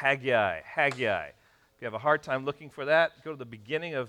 [0.00, 0.60] Haggai.
[0.64, 1.26] Haggai.
[1.26, 4.08] If you have a hard time looking for that, go to the beginning of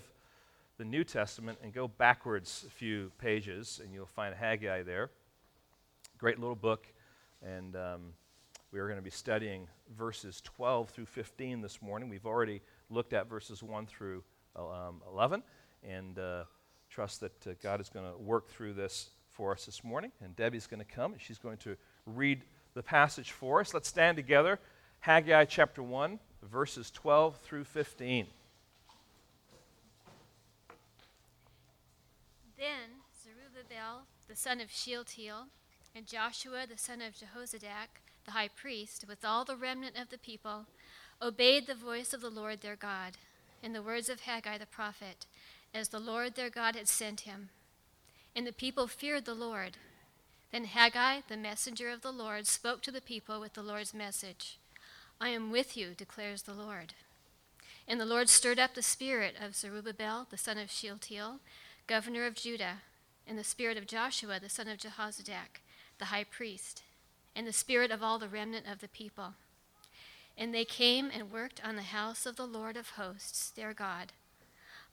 [0.77, 5.09] the New Testament and go backwards a few pages, and you'll find Haggai there.
[6.19, 6.85] Great little book.
[7.41, 8.01] And um,
[8.71, 9.67] we are going to be studying
[9.97, 12.07] verses 12 through 15 this morning.
[12.07, 12.61] We've already
[12.91, 14.23] looked at verses 1 through
[14.55, 15.41] um, 11,
[15.81, 16.43] and uh,
[16.91, 20.11] trust that uh, God is going to work through this for us this morning.
[20.23, 22.43] And Debbie's going to come, and she's going to read
[22.75, 23.73] the passage for us.
[23.73, 24.59] Let's stand together.
[25.01, 28.27] Haggai chapter 1, verses 12 through 15.
[32.57, 32.89] Then
[33.23, 35.45] Zerubbabel, the son of Shealtiel,
[35.95, 40.17] and Joshua, the son of Jehozadak, the high priest, with all the remnant of the
[40.17, 40.65] people,
[41.21, 43.13] obeyed the voice of the Lord their God,
[43.63, 45.25] and the words of Haggai the prophet,
[45.73, 47.49] as the Lord their God had sent him.
[48.35, 49.77] And the people feared the Lord.
[50.51, 54.58] Then Haggai, the messenger of the Lord, spoke to the people with the Lord's message.
[55.21, 56.93] I am with you, declares the Lord.
[57.87, 61.39] And the Lord stirred up the spirit of Zerubbabel, the son of Shealtiel,
[61.87, 62.77] governor of Judah,
[63.27, 65.61] and the spirit of Joshua, the son of Jehozadak,
[65.97, 66.83] the high priest,
[67.35, 69.33] and the spirit of all the remnant of the people.
[70.37, 74.13] And they came and worked on the house of the Lord of hosts, their God,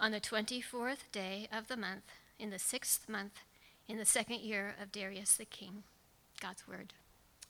[0.00, 2.04] on the twenty fourth day of the month,
[2.38, 3.38] in the sixth month,
[3.86, 5.84] in the second year of Darius the king.
[6.40, 6.92] God's word.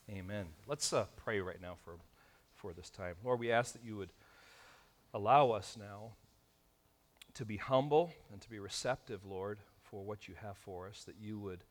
[0.09, 0.45] Amen.
[0.67, 1.93] Let's uh, pray right now for
[2.57, 3.15] for this time.
[3.23, 4.11] Lord, we ask that you would
[5.13, 6.11] allow us now
[7.35, 11.15] to be humble and to be receptive, Lord, for what you have for us, that
[11.21, 11.63] you would,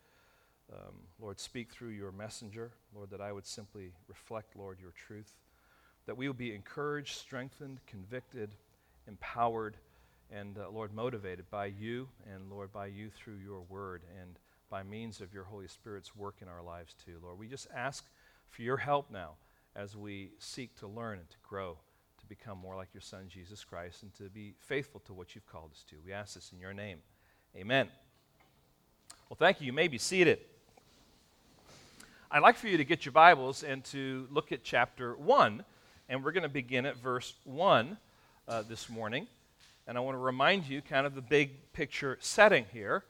[0.73, 5.35] um, Lord, speak through your messenger, Lord, that I would simply reflect, Lord, your truth,
[6.07, 8.55] that we would be encouraged, strengthened, convicted,
[9.09, 9.77] empowered,
[10.31, 14.39] and, uh, Lord, motivated by you, and, Lord, by you through your word and
[14.71, 17.19] by means of your Holy Spirit's work in our lives, too.
[17.23, 18.05] Lord, we just ask
[18.49, 19.35] for your help now
[19.77, 21.77] as we seek to learn and to grow
[22.19, 25.47] to become more like your Son, Jesus Christ, and to be faithful to what you've
[25.47, 25.97] called us to.
[26.05, 26.99] We ask this in your name.
[27.55, 27.89] Amen.
[29.29, 29.67] Well, thank you.
[29.67, 30.39] You may be seated.
[32.31, 35.63] I'd like for you to get your Bibles and to look at chapter 1,
[36.09, 37.99] and we're going to begin at verse 1
[38.49, 39.27] uh, this morning.
[39.87, 43.05] And I want to remind you kind of the big picture setting here.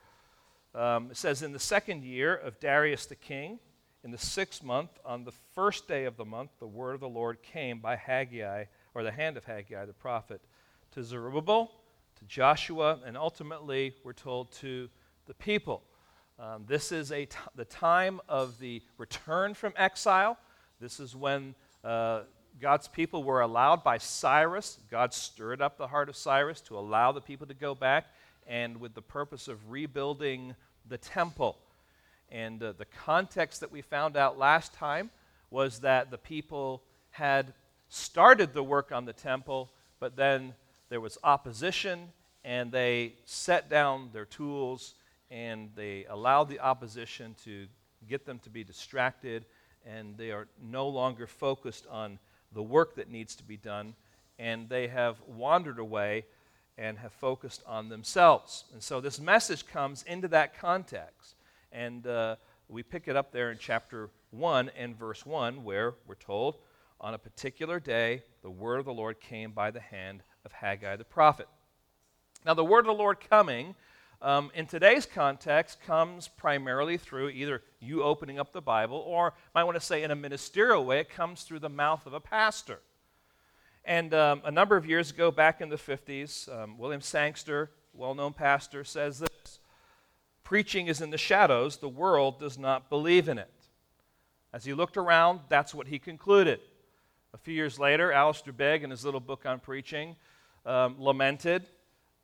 [0.74, 3.60] Um, it says, In the second year of Darius the king,
[4.06, 7.08] in the sixth month, on the first day of the month, the word of the
[7.08, 10.40] Lord came by Haggai, or the hand of Haggai the prophet,
[10.92, 11.72] to Zerubbabel,
[12.20, 14.88] to Joshua, and ultimately, we're told, to
[15.26, 15.82] the people.
[16.38, 20.38] Um, this is a t- the time of the return from exile.
[20.80, 22.20] This is when uh,
[22.60, 24.78] God's people were allowed by Cyrus.
[24.88, 28.06] God stirred up the heart of Cyrus to allow the people to go back,
[28.46, 30.54] and with the purpose of rebuilding
[30.88, 31.58] the temple.
[32.30, 35.10] And uh, the context that we found out last time
[35.50, 37.52] was that the people had
[37.88, 39.70] started the work on the temple,
[40.00, 40.54] but then
[40.88, 42.08] there was opposition,
[42.44, 44.94] and they set down their tools
[45.30, 47.66] and they allowed the opposition to
[48.08, 49.44] get them to be distracted,
[49.84, 52.18] and they are no longer focused on
[52.52, 53.94] the work that needs to be done,
[54.38, 56.24] and they have wandered away
[56.78, 58.64] and have focused on themselves.
[58.72, 61.35] And so this message comes into that context.
[61.76, 62.36] And uh,
[62.70, 66.56] we pick it up there in chapter 1 and verse 1, where we're told,
[67.02, 70.96] On a particular day, the word of the Lord came by the hand of Haggai
[70.96, 71.46] the prophet.
[72.46, 73.74] Now, the word of the Lord coming
[74.22, 79.62] um, in today's context comes primarily through either you opening up the Bible, or I
[79.64, 82.80] want to say in a ministerial way, it comes through the mouth of a pastor.
[83.84, 88.14] And um, a number of years ago, back in the 50s, um, William Sangster, well
[88.14, 89.58] known pastor, says this
[90.46, 93.50] preaching is in the shadows, the world does not believe in it.
[94.52, 96.60] As he looked around, that's what he concluded.
[97.34, 100.14] A few years later, Alistair Begg, in his little book on preaching,
[100.64, 101.66] um, lamented.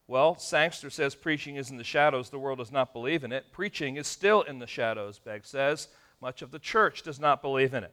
[0.07, 3.47] Well, Sangster says preaching is in the shadows, the world does not believe in it.
[3.51, 5.89] Preaching is still in the shadows, Begg says.
[6.21, 7.93] Much of the church does not believe in it.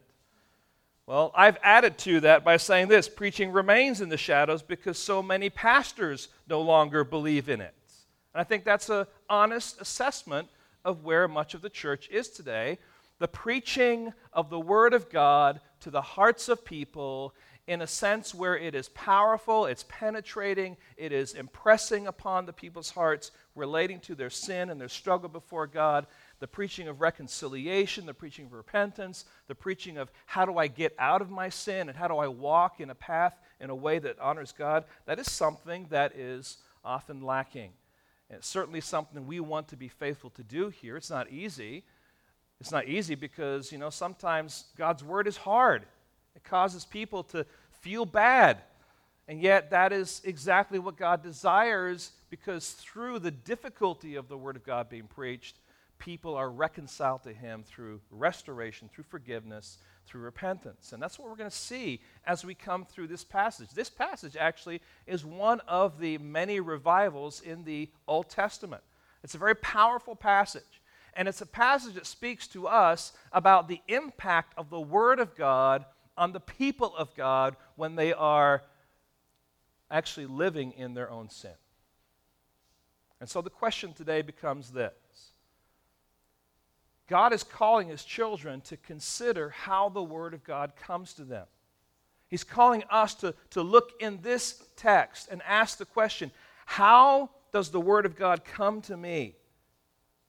[1.08, 5.24] Well, I've added to that by saying this preaching remains in the shadows because so
[5.24, 7.74] many pastors no longer believe in it.
[8.34, 10.48] And I think that's an honest assessment
[10.84, 12.78] of where much of the church is today.
[13.20, 17.34] The preaching of the Word of God to the hearts of people
[17.70, 22.90] in a sense where it is powerful, it's penetrating, it is impressing upon the people's
[22.90, 26.08] hearts, relating to their sin and their struggle before God.
[26.40, 30.96] The preaching of reconciliation, the preaching of repentance, the preaching of how do I get
[30.98, 34.00] out of my sin and how do I walk in a path in a way
[34.00, 37.72] that honors God, that is something that is often lacking.
[38.30, 40.98] And it's certainly something we want to be faithful to do here.
[40.98, 41.84] It's not easy.
[42.60, 45.86] It's not easy because, you know, sometimes God's word is hard.
[46.36, 47.46] It causes people to
[47.82, 48.60] feel bad.
[49.28, 54.56] And yet, that is exactly what God desires because through the difficulty of the Word
[54.56, 55.60] of God being preached,
[56.00, 60.92] people are reconciled to Him through restoration, through forgiveness, through repentance.
[60.92, 63.72] And that's what we're going to see as we come through this passage.
[63.72, 68.84] This passage actually is one of the many revivals in the Old Testament.
[69.24, 70.82] It's a very powerful passage.
[71.14, 75.36] And it's a passage that speaks to us about the impact of the Word of
[75.36, 75.86] God
[76.18, 78.64] on the people of God when they are
[79.92, 81.54] actually living in their own sin.
[83.20, 84.94] And so the question today becomes this
[87.10, 91.48] God is calling his children to consider how the Word of God comes to them.
[92.28, 96.32] He's calling us to, to look in this text and ask the question
[96.66, 99.34] how does the Word of God come to me?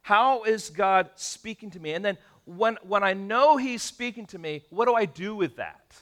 [0.00, 1.92] How is God speaking to me?
[1.92, 2.16] And then
[2.46, 5.94] when, when I know He's speaking to me, what do I do with that?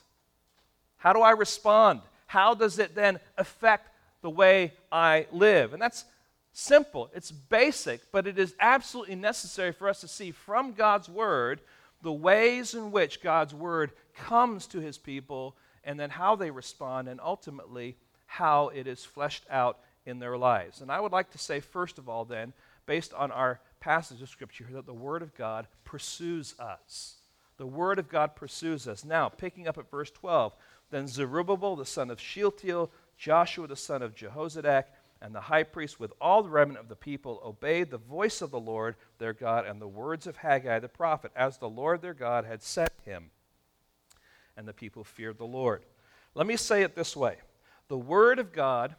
[0.98, 2.02] How do I respond?
[2.26, 3.90] How does it then affect
[4.22, 5.72] the way I live?
[5.72, 6.04] And that's
[6.52, 11.60] simple, it's basic, but it is absolutely necessary for us to see from God's Word
[12.02, 17.08] the ways in which God's Word comes to His people and then how they respond,
[17.08, 17.96] and ultimately
[18.26, 20.82] how it is fleshed out in their lives.
[20.82, 22.52] And I would like to say, first of all, then,
[22.84, 27.16] based on our passage of Scripture that the Word of God pursues us.
[27.56, 29.04] The Word of God pursues us.
[29.04, 30.54] Now, picking up at verse 12,
[30.90, 34.84] then Zerubbabel, the son of Shealtiel, Joshua, the son of Jehozadak,
[35.20, 38.50] and the high priest, with all the remnant of the people, obeyed the voice of
[38.50, 42.14] the Lord their God and the words of Haggai the prophet, as the Lord their
[42.14, 43.30] God had sent him.
[44.56, 45.84] And the people feared the Lord.
[46.34, 47.38] Let me say it this way
[47.88, 48.94] the word of God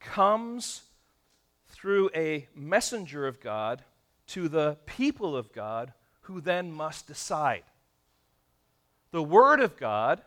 [0.00, 0.82] comes
[1.68, 3.82] through a messenger of God
[4.28, 5.92] to the people of God
[6.22, 7.64] who then must decide.
[9.10, 10.22] The word of God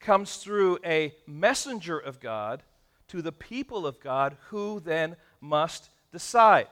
[0.00, 2.62] comes through a messenger of God
[3.08, 6.68] to the people of God who then must decide.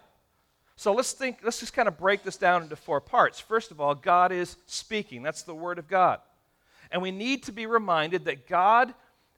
[0.76, 3.38] So let's think, let's just kind of break this down into four parts.
[3.38, 5.22] First of all, God is speaking.
[5.22, 6.20] That's the Word of God.
[6.90, 8.94] And we need to be reminded that God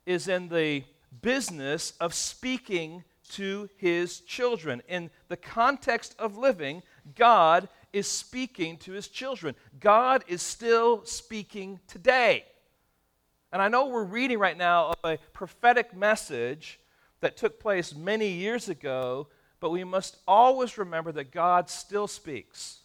[0.06, 0.84] is in the
[1.22, 4.82] business of speaking to his children.
[4.88, 6.82] In the context of living,
[7.14, 9.54] God is speaking to his children.
[9.80, 12.44] God is still speaking today.
[13.52, 16.78] And I know we're reading right now a prophetic message
[17.20, 19.28] that took place many years ago,
[19.60, 22.80] but we must always remember that God still speaks.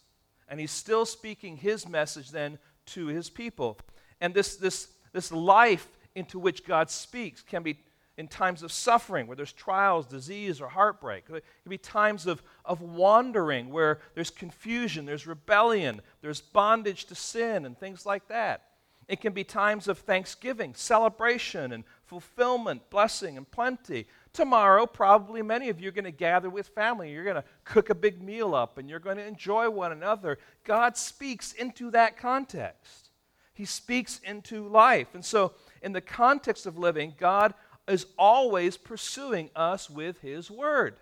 [0.47, 3.77] And He's still speaking His message then to His people.
[4.19, 7.79] And this, this, this life into which God speaks can be
[8.17, 11.23] in times of suffering, where there's trials, disease, or heartbreak.
[11.29, 17.15] It can be times of, of wandering, where there's confusion, there's rebellion, there's bondage to
[17.15, 18.63] sin, and things like that.
[19.07, 24.07] It can be times of thanksgiving, celebration, and fulfillment, blessing, and plenty.
[24.33, 27.11] Tomorrow, probably many of you are going to gather with family.
[27.11, 30.39] You're going to cook a big meal up and you're going to enjoy one another.
[30.63, 33.09] God speaks into that context.
[33.53, 35.13] He speaks into life.
[35.13, 37.53] And so, in the context of living, God
[37.87, 40.95] is always pursuing us with His Word.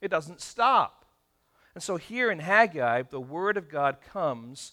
[0.00, 1.04] It doesn't stop.
[1.74, 4.72] And so, here in Haggai, the Word of God comes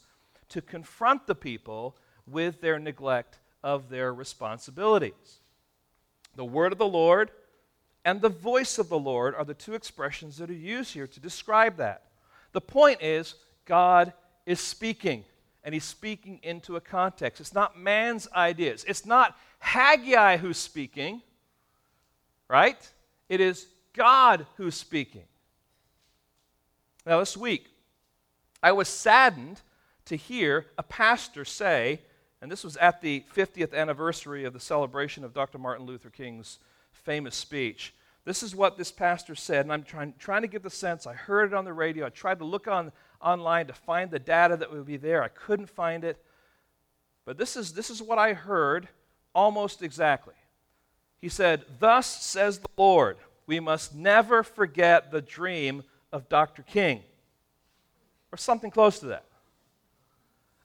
[0.50, 5.42] to confront the people with their neglect of their responsibilities.
[6.36, 7.32] The Word of the Lord
[8.08, 11.20] and the voice of the Lord are the two expressions that are used here to
[11.20, 12.04] describe that.
[12.54, 13.36] The point is,
[13.66, 14.14] God
[14.46, 15.26] is speaking,
[15.66, 17.42] and he's speaking into a context.
[17.42, 21.22] It's not man's ideas, it's not Haggai who's speaking,
[22.48, 22.78] right?
[23.28, 25.26] It is God who's speaking.
[27.06, 27.68] Now, this week,
[28.64, 29.60] I was saddened
[30.06, 32.00] to hear a pastor say,
[32.42, 35.58] and this was at the 50th anniversary of the celebration of Dr.
[35.58, 36.60] Martin Luther King's
[36.94, 37.94] famous speech.
[38.28, 41.08] This is what this pastor said, and I'm trying, trying to get the sense.
[41.08, 42.06] I heard it on the radio.
[42.06, 42.92] I tried to look on,
[43.22, 45.24] online to find the data that would be there.
[45.24, 46.22] I couldn't find it.
[47.24, 48.90] But this is, this is what I heard
[49.34, 50.34] almost exactly.
[51.22, 53.16] He said, Thus says the Lord,
[53.46, 56.64] we must never forget the dream of Dr.
[56.64, 57.04] King,
[58.34, 59.24] or something close to that.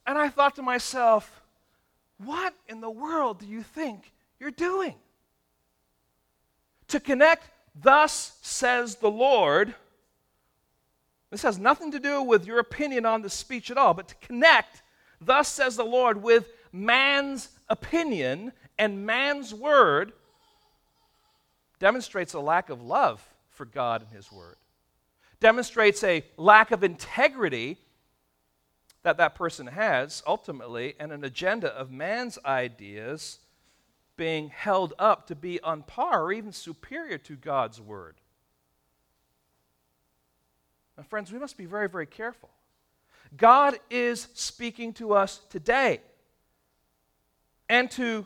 [0.04, 1.42] And I thought to myself,
[2.18, 4.96] what in the world do you think you're doing?
[6.92, 9.74] To connect Thus says the Lord.
[11.30, 14.14] This has nothing to do with your opinion on the speech at all, but to
[14.16, 14.82] connect,
[15.20, 20.12] thus says the Lord, with man's opinion and man's word
[21.78, 24.56] demonstrates a lack of love for God and His word,
[25.40, 27.78] demonstrates a lack of integrity
[29.02, 33.38] that that person has ultimately, and an agenda of man's ideas
[34.22, 38.14] being held up to be on par or even superior to God's word.
[40.96, 42.48] Now, friends, we must be very, very careful.
[43.36, 46.02] God is speaking to us today.
[47.68, 48.24] And to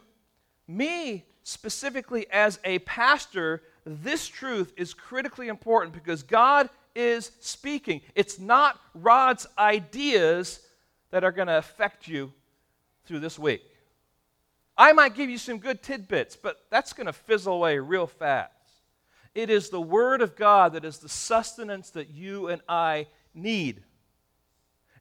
[0.69, 8.03] me, specifically as a pastor, this truth is critically important because God is speaking.
[8.15, 10.61] It's not Rod's ideas
[11.11, 12.35] that are going to affect you
[13.07, 13.63] through this week.
[14.79, 18.53] I might give you some good tidbits, but that's going to fizzle away real fast.
[19.35, 23.83] It is the Word of God that is the sustenance that you and I need.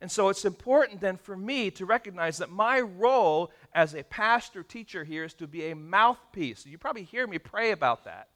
[0.02, 4.62] And so it's important then for me to recognize that my role as a pastor
[4.62, 6.66] teacher here is to be a mouthpiece.
[6.66, 8.28] You probably hear me pray about that.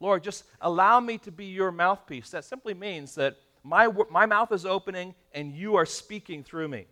[0.00, 2.30] Lord, just allow me to be your mouthpiece.
[2.30, 6.86] That simply means that my, my mouth is opening and you are speaking through me.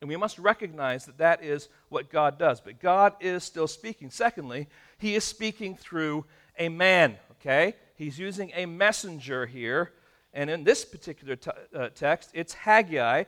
[0.00, 2.60] And we must recognize that that is what God does.
[2.60, 4.10] But God is still speaking.
[4.10, 6.24] Secondly, He is speaking through
[6.58, 7.74] a man, okay?
[7.96, 9.92] He's using a messenger here.
[10.32, 13.24] And in this particular t- uh, text, it's Haggai,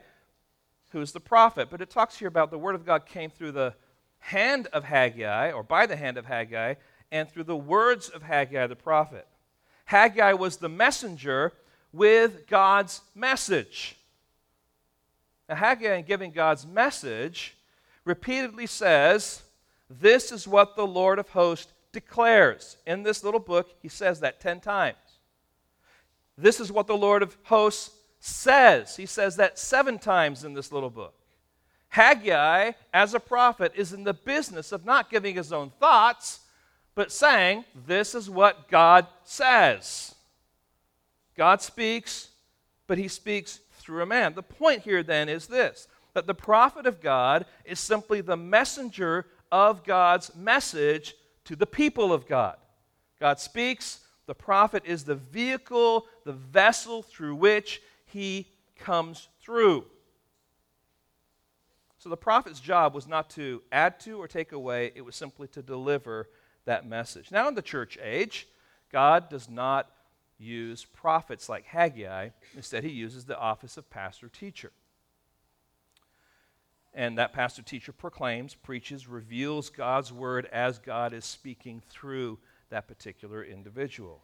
[0.91, 1.69] who is the prophet.
[1.69, 3.73] But it talks here about the word of God came through the
[4.19, 6.75] hand of Haggai, or by the hand of Haggai,
[7.11, 9.27] and through the words of Haggai the prophet.
[9.85, 11.51] Haggai was the messenger
[11.91, 13.97] with God's message.
[15.51, 17.57] Now, Haggai, in giving God's message,
[18.05, 19.41] repeatedly says,
[19.89, 22.77] This is what the Lord of hosts declares.
[22.87, 24.95] In this little book, he says that 10 times.
[26.37, 27.91] This is what the Lord of hosts
[28.21, 28.95] says.
[28.95, 31.15] He says that seven times in this little book.
[31.89, 36.39] Haggai, as a prophet, is in the business of not giving his own thoughts,
[36.95, 40.15] but saying, This is what God says.
[41.35, 42.29] God speaks,
[42.87, 44.33] but he speaks through a man.
[44.33, 49.25] The point here then is this that the prophet of God is simply the messenger
[49.51, 52.57] of God's message to the people of God.
[53.19, 58.47] God speaks, the prophet is the vehicle, the vessel through which he
[58.77, 59.85] comes through.
[61.97, 65.47] So the prophet's job was not to add to or take away, it was simply
[65.49, 66.29] to deliver
[66.65, 67.31] that message.
[67.31, 68.47] Now, in the church age,
[68.91, 69.89] God does not
[70.41, 72.29] use prophets like Haggai.
[72.55, 74.71] Instead, he uses the office of pastor teacher.
[76.93, 82.37] And that pastor teacher proclaims, preaches, reveals God's word as God is speaking through
[82.69, 84.21] that particular individual.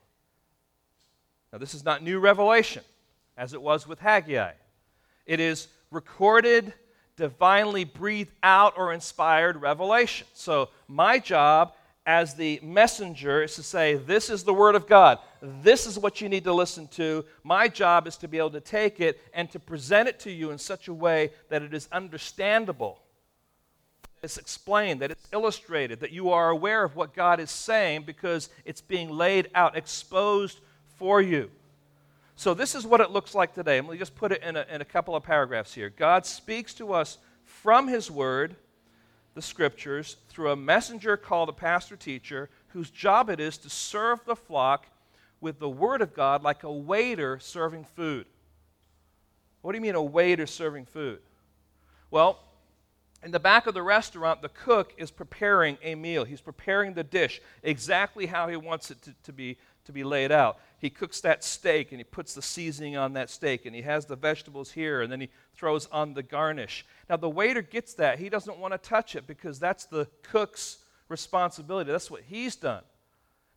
[1.53, 2.83] Now, this is not new revelation,
[3.37, 4.51] as it was with Haggai.
[5.25, 6.73] It is recorded,
[7.15, 10.27] divinely breathed out, or inspired revelation.
[10.33, 11.73] So, my job
[12.05, 15.19] as the messenger is to say, This is the Word of God.
[15.41, 17.25] This is what you need to listen to.
[17.43, 20.51] My job is to be able to take it and to present it to you
[20.51, 22.99] in such a way that it is understandable,
[24.23, 28.49] it's explained, that it's illustrated, that you are aware of what God is saying because
[28.65, 30.59] it's being laid out, exposed
[30.95, 31.51] for you.
[32.35, 33.81] So, this is what it looks like today.
[33.81, 35.89] Let me just put it in a, in a couple of paragraphs here.
[35.89, 38.55] God speaks to us from His Word
[39.37, 44.19] the scriptures through a messenger called a pastor teacher whose job it is to serve
[44.25, 44.87] the flock
[45.41, 48.25] with the word of God like a waiter serving food.
[49.61, 51.19] What do you mean a waiter serving food?
[52.09, 52.39] Well,
[53.23, 56.23] in the back of the restaurant, the cook is preparing a meal.
[56.23, 60.31] He's preparing the dish exactly how he wants it to, to, be, to be laid
[60.31, 60.59] out.
[60.79, 64.05] He cooks that steak and he puts the seasoning on that steak and he has
[64.05, 66.85] the vegetables here and then he throws on the garnish.
[67.09, 68.19] Now, the waiter gets that.
[68.19, 70.77] He doesn't want to touch it because that's the cook's
[71.09, 71.91] responsibility.
[71.91, 72.83] That's what he's done.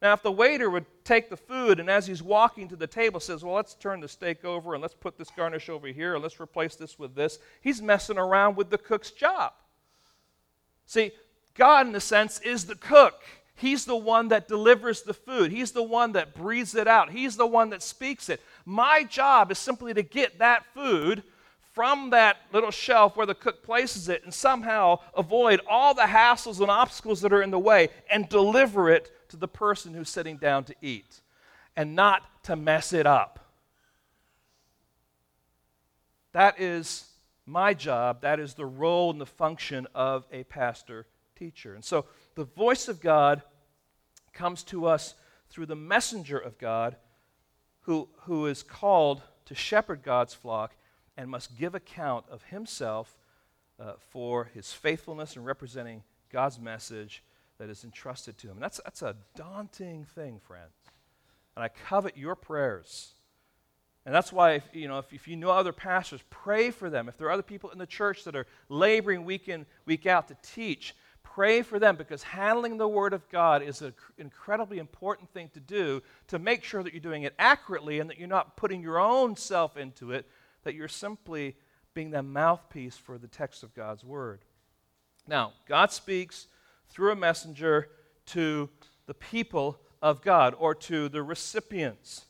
[0.02, 3.20] Now, if the waiter would take the food and as he's walking to the table
[3.20, 6.22] says, Well, let's turn the steak over and let's put this garnish over here and
[6.22, 9.52] let's replace this with this, he's messing around with the cook's job.
[10.86, 11.12] See,
[11.54, 13.22] God, in a sense, is the cook.
[13.54, 15.50] He's the one that delivers the food.
[15.52, 17.10] He's the one that breathes it out.
[17.10, 18.40] He's the one that speaks it.
[18.64, 21.22] My job is simply to get that food
[21.72, 26.60] from that little shelf where the cook places it and somehow avoid all the hassles
[26.60, 30.36] and obstacles that are in the way and deliver it to the person who's sitting
[30.36, 31.20] down to eat
[31.76, 33.38] and not to mess it up.
[36.32, 37.06] That is
[37.46, 38.22] my job.
[38.22, 41.06] That is the role and the function of a pastor
[41.36, 41.74] teacher.
[41.74, 43.42] And so the voice of God
[44.32, 45.14] comes to us
[45.48, 46.96] through the messenger of God
[47.80, 50.76] who, who is called to shepherd God's flock
[51.16, 53.16] and must give account of himself
[53.80, 57.24] uh, for his faithfulness in representing God's message
[57.60, 58.54] that is entrusted to him.
[58.54, 60.74] And that's, that's a daunting thing, friends.
[61.54, 63.12] And I covet your prayers.
[64.04, 67.08] And that's why, if, you know, if, if you know other pastors, pray for them.
[67.08, 70.26] If there are other people in the church that are laboring week in, week out
[70.28, 75.30] to teach, Pray for them because handling the Word of God is an incredibly important
[75.30, 78.56] thing to do to make sure that you're doing it accurately and that you're not
[78.56, 80.26] putting your own self into it,
[80.64, 81.54] that you're simply
[81.94, 84.40] being the mouthpiece for the text of God's Word.
[85.28, 86.48] Now, God speaks
[86.90, 87.88] through a messenger
[88.26, 88.68] to
[89.06, 92.26] the people of God or to the recipients.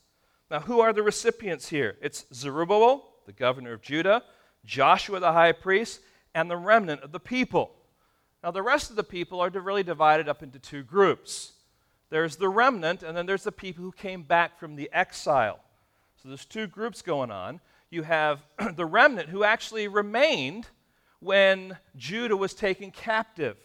[0.51, 1.97] Now, who are the recipients here?
[2.01, 4.23] It's Zerubbabel, the governor of Judah,
[4.65, 6.01] Joshua the high priest,
[6.35, 7.73] and the remnant of the people.
[8.43, 11.53] Now, the rest of the people are really divided up into two groups.
[12.09, 15.61] There's the remnant, and then there's the people who came back from the exile.
[16.23, 17.61] So there's two groups going on.
[17.91, 18.41] You have
[18.77, 20.67] the remnant who actually remained
[21.21, 23.57] when Judah was taken captive.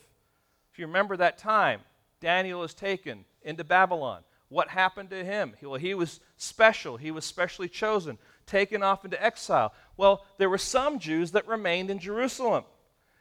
[0.76, 1.80] If you remember that time,
[2.20, 4.24] Daniel is taken into Babylon.
[4.50, 5.54] What happened to him?
[5.62, 9.74] Well, he was special, he was specially chosen, taken off into exile.
[9.96, 12.66] Well, there were some Jews that remained in Jerusalem.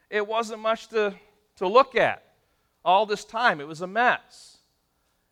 [0.09, 1.15] It wasn't much to
[1.55, 2.23] to look at
[2.83, 3.61] all this time.
[3.61, 4.57] It was a mess.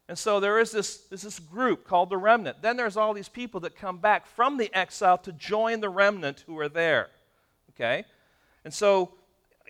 [0.08, 2.62] And so there is this, this group called the remnant.
[2.62, 6.46] Then there's all these people that come back from the exile to join the remnant
[6.48, 7.10] who are there.
[7.72, 8.06] Okay?
[8.64, 9.16] And so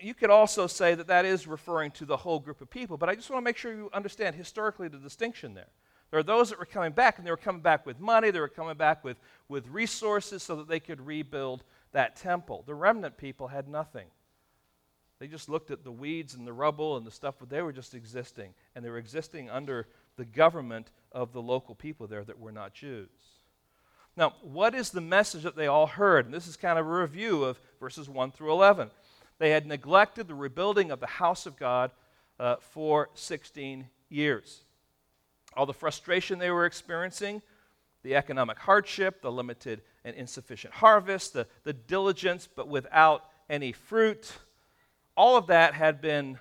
[0.00, 3.08] you could also say that that is referring to the whole group of people, but
[3.08, 5.68] I just want to make sure you understand historically the distinction there.
[6.10, 8.40] There are those that were coming back, and they were coming back with money, they
[8.40, 9.16] were coming back with,
[9.48, 12.62] with resources so that they could rebuild that temple.
[12.66, 14.06] The remnant people had nothing.
[15.18, 17.72] They just looked at the weeds and the rubble and the stuff, but they were
[17.72, 18.52] just existing.
[18.74, 22.74] And they were existing under the government of the local people there that were not
[22.74, 23.08] Jews.
[24.16, 26.26] Now, what is the message that they all heard?
[26.26, 28.90] And this is kind of a review of verses 1 through 11.
[29.38, 31.90] They had neglected the rebuilding of the house of God
[32.38, 34.64] uh, for 16 years.
[35.56, 37.42] All the frustration they were experiencing,
[38.02, 44.32] the economic hardship, the limited and insufficient harvest, the, the diligence but without any fruit,
[45.16, 46.38] all of that had been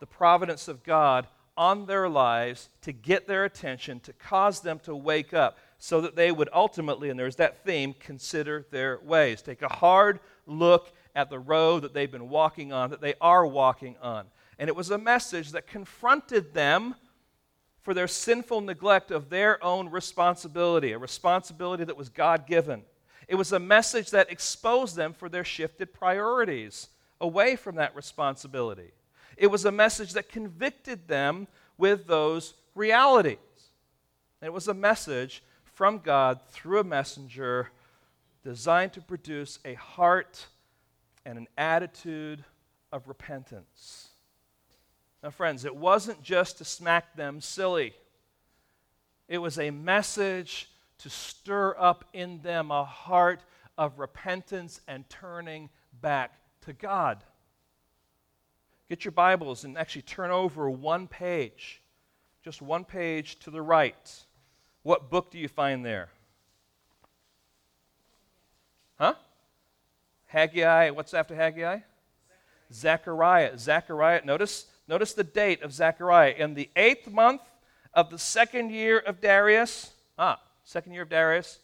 [0.00, 1.26] the providence of God
[1.56, 6.16] on their lives to get their attention, to cause them to wake up, so that
[6.16, 9.42] they would ultimately, and there's that theme, consider their ways.
[9.42, 13.44] Take a hard look at the road that they've been walking on, that they are
[13.44, 14.24] walking on.
[14.56, 16.94] And it was a message that confronted them
[17.82, 22.84] for their sinful neglect of their own responsibility, a responsibility that was God given.
[23.26, 26.88] It was a message that exposed them for their shifted priorities
[27.20, 28.92] away from that responsibility.
[29.36, 33.38] It was a message that convicted them with those realities.
[34.40, 37.70] it was a message from God through a messenger
[38.44, 40.46] designed to produce a heart
[41.28, 42.42] and an attitude
[42.90, 44.08] of repentance.
[45.22, 47.92] Now, friends, it wasn't just to smack them silly,
[49.28, 53.44] it was a message to stir up in them a heart
[53.76, 55.68] of repentance and turning
[56.00, 57.22] back to God.
[58.88, 61.82] Get your Bibles and actually turn over one page,
[62.42, 64.24] just one page to the right.
[64.82, 66.08] What book do you find there?
[70.28, 70.90] Haggai.
[70.90, 71.80] What's after Haggai?
[72.72, 73.58] Zechariah.
[73.58, 74.22] Zechariah.
[74.24, 76.34] Notice, notice the date of Zechariah.
[76.38, 77.42] In the eighth month
[77.92, 79.90] of the second year of Darius.
[80.18, 81.58] Ah, second year of Darius.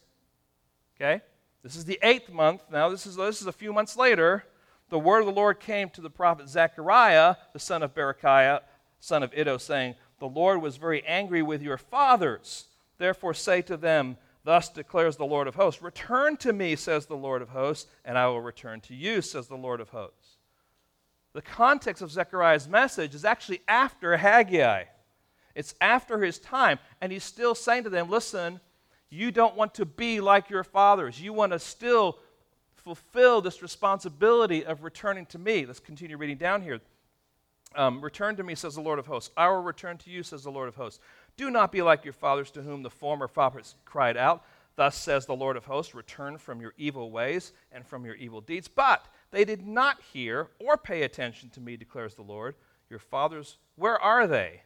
[0.95, 1.21] Okay?
[1.63, 2.61] This is the eighth month.
[2.71, 4.43] Now, this is, this is a few months later
[4.89, 8.61] the word of the Lord came to the prophet Zechariah, the son of Berechiah,
[8.99, 12.65] son of Iddo, saying, The Lord was very angry with your fathers.
[12.97, 17.17] Therefore say to them, Thus declares the Lord of hosts, Return to me, says the
[17.17, 20.37] Lord of hosts, and I will return to you, says the Lord of hosts.
[21.33, 24.83] The context of Zechariah's message is actually after Haggai.
[25.55, 28.59] It's after his time, and he's still saying to them, Listen,
[29.09, 31.19] you don't want to be like your fathers.
[31.19, 32.19] You want to still
[32.75, 35.65] fulfill this responsibility of returning to me.
[35.65, 36.81] Let's continue reading down here.
[37.75, 39.31] Um, return to me, says the Lord of hosts.
[39.35, 40.99] I will return to you, says the Lord of hosts.
[41.37, 44.43] Do not be like your fathers to whom the former prophets cried out.
[44.75, 48.41] Thus says the Lord of hosts, return from your evil ways and from your evil
[48.41, 48.67] deeds.
[48.67, 52.55] But they did not hear or pay attention to me, declares the Lord.
[52.89, 54.61] Your fathers, where are they?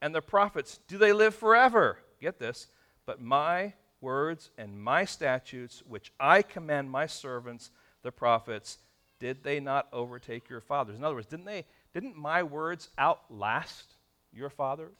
[0.00, 1.98] And the prophets, do they live forever?
[2.20, 2.68] Get this.
[3.04, 7.70] But my words and my statutes, which I command my servants,
[8.02, 8.78] the prophets,
[9.18, 10.96] did they not overtake your fathers?
[10.96, 13.94] In other words, didn't, they, didn't my words outlast
[14.32, 14.96] your fathers?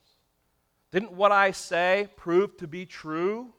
[0.92, 3.52] Didn't what I say prove to be true?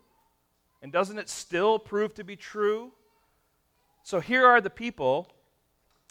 [0.82, 2.91] And doesn't it still prove to be true?
[4.04, 5.28] So here are the people,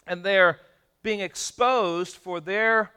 [0.07, 0.59] and they're
[1.03, 2.91] being exposed for their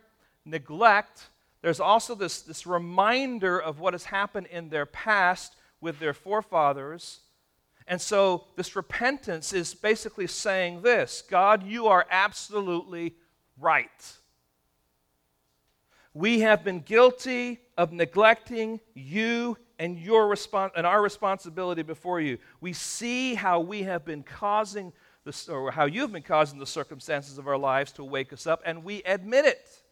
[0.44, 1.28] neglect.
[1.62, 7.20] There's also this, this reminder of what has happened in their past with their forefathers.
[7.86, 13.16] And so this repentance is basically saying this God, you are absolutely
[13.58, 14.12] right.
[16.14, 22.38] We have been guilty of neglecting you and your respons- and our responsibility before you.
[22.60, 24.92] We see how we have been causing
[25.24, 28.62] the, or how you've been causing the circumstances of our lives to wake us up,
[28.64, 29.82] and we admit it.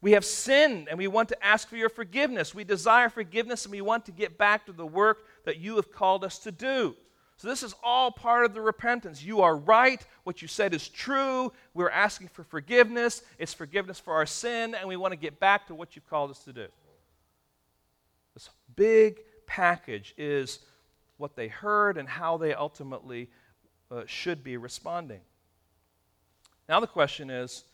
[0.00, 2.54] We have sinned and we want to ask for your forgiveness.
[2.54, 5.90] We desire forgiveness and we want to get back to the work that you have
[5.90, 6.94] called us to do.
[7.36, 9.22] So, this is all part of the repentance.
[9.22, 10.04] You are right.
[10.22, 11.52] What you said is true.
[11.74, 13.22] We're asking for forgiveness.
[13.38, 16.30] It's forgiveness for our sin, and we want to get back to what you've called
[16.30, 16.66] us to do.
[18.34, 20.60] This big package is
[21.16, 23.30] what they heard and how they ultimately
[23.90, 25.20] uh, should be responding.
[26.68, 27.64] Now, the question is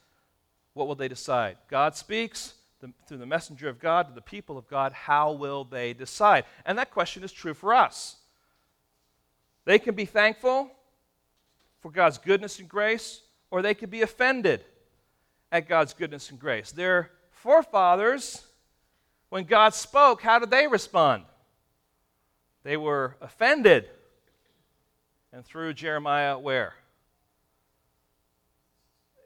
[0.75, 1.57] what will they decide?
[1.69, 4.93] God speaks the, through the messenger of God to the people of God.
[4.93, 6.45] How will they decide?
[6.65, 8.17] And that question is true for us.
[9.71, 10.69] They can be thankful
[11.79, 14.65] for God's goodness and grace, or they could be offended
[15.53, 16.73] at God's goodness and grace.
[16.73, 18.45] Their forefathers,
[19.29, 21.23] when God spoke, how did they respond?
[22.65, 23.89] They were offended.
[25.33, 26.75] And threw Jeremiah, where?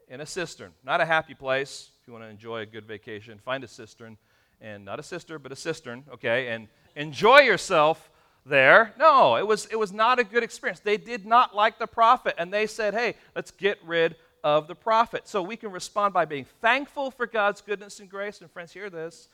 [0.07, 0.73] In a cistern.
[0.83, 1.89] Not a happy place.
[1.99, 4.15] If you want to enjoy a good vacation, find a cistern.
[4.61, 6.49] And not a sister, but a cistern, okay?
[6.49, 8.11] And enjoy yourself
[8.45, 8.93] there.
[8.97, 10.79] No, it was, it was not a good experience.
[10.79, 14.75] They did not like the prophet, and they said, hey, let's get rid of the
[14.75, 15.27] prophet.
[15.27, 18.41] So we can respond by being thankful for God's goodness and grace.
[18.41, 19.27] And friends, hear this.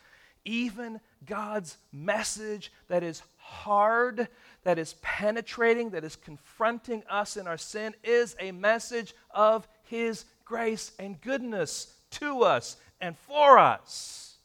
[0.45, 4.28] Even God's message that is hard,
[4.63, 10.26] that is penetrating, that is confronting us in our sin, is a message of His
[10.45, 14.36] grace and goodness to us and for us.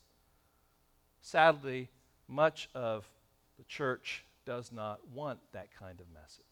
[1.23, 1.89] Sadly,
[2.29, 3.09] much of
[3.57, 6.45] the church does not want that kind of message.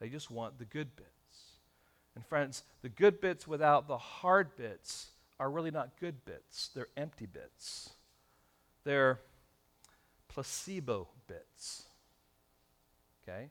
[0.00, 1.10] They just want the good bits.
[2.14, 6.88] And friends, the good bits without the hard bits are really not good bits, they're
[6.96, 7.90] empty bits.
[8.84, 9.20] They're
[10.28, 11.84] placebo bits.
[13.22, 13.48] Okay?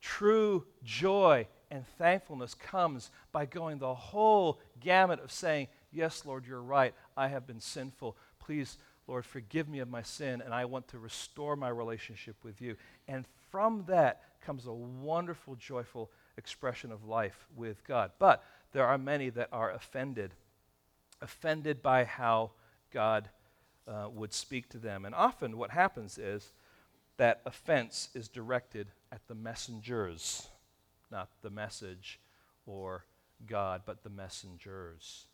[0.00, 6.62] True joy and thankfulness comes by going the whole gamut of saying, Yes, Lord, you're
[6.62, 6.94] right.
[7.16, 8.16] I have been sinful.
[8.38, 12.60] Please Lord, forgive me of my sin, and I want to restore my relationship with
[12.60, 12.76] you.
[13.06, 18.10] And from that comes a wonderful, joyful expression of life with God.
[18.18, 20.32] But there are many that are offended,
[21.22, 22.50] offended by how
[22.92, 23.28] God
[23.86, 25.04] uh, would speak to them.
[25.04, 26.52] And often what happens is
[27.16, 30.48] that offense is directed at the messengers,
[31.10, 32.20] not the message
[32.66, 33.04] or
[33.46, 35.26] God, but the messengers.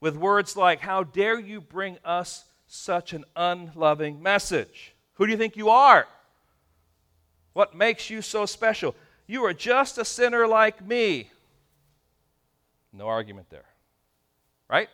[0.00, 4.94] With words like, How dare you bring us such an unloving message?
[5.14, 6.06] Who do you think you are?
[7.52, 8.94] What makes you so special?
[9.26, 11.30] You are just a sinner like me.
[12.92, 13.64] No argument there.
[14.68, 14.88] Right?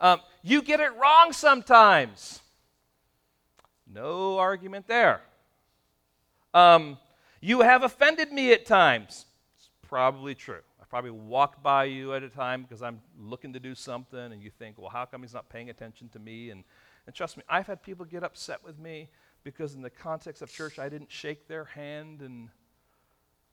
[0.00, 2.40] Um, you get it wrong sometimes.
[3.86, 5.20] No argument there.
[6.52, 6.98] Um,
[7.40, 9.24] you have offended me at times.
[9.56, 13.74] It's probably true probably walked by you at a time because I'm looking to do
[13.74, 16.50] something, and you think, well, how come he's not paying attention to me?
[16.50, 16.64] And,
[17.06, 19.08] and trust me, I've had people get upset with me
[19.44, 22.48] because, in the context of church, I didn't shake their hand, and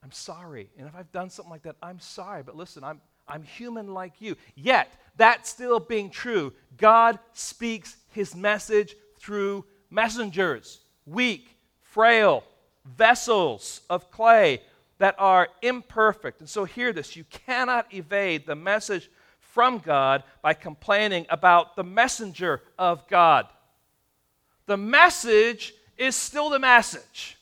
[0.02, 0.68] I'm sorry.
[0.76, 2.42] And if I've done something like that, I'm sorry.
[2.42, 4.36] But listen, I'm, I'm human like you.
[4.56, 12.42] Yet, that still being true, God speaks his message through messengers, weak, frail,
[12.84, 14.60] vessels of clay
[14.98, 16.40] that are imperfect.
[16.40, 21.84] And so, hear this you cannot evade the message from God by complaining about the
[21.84, 23.46] messenger of God.
[24.66, 27.36] The message is still the message.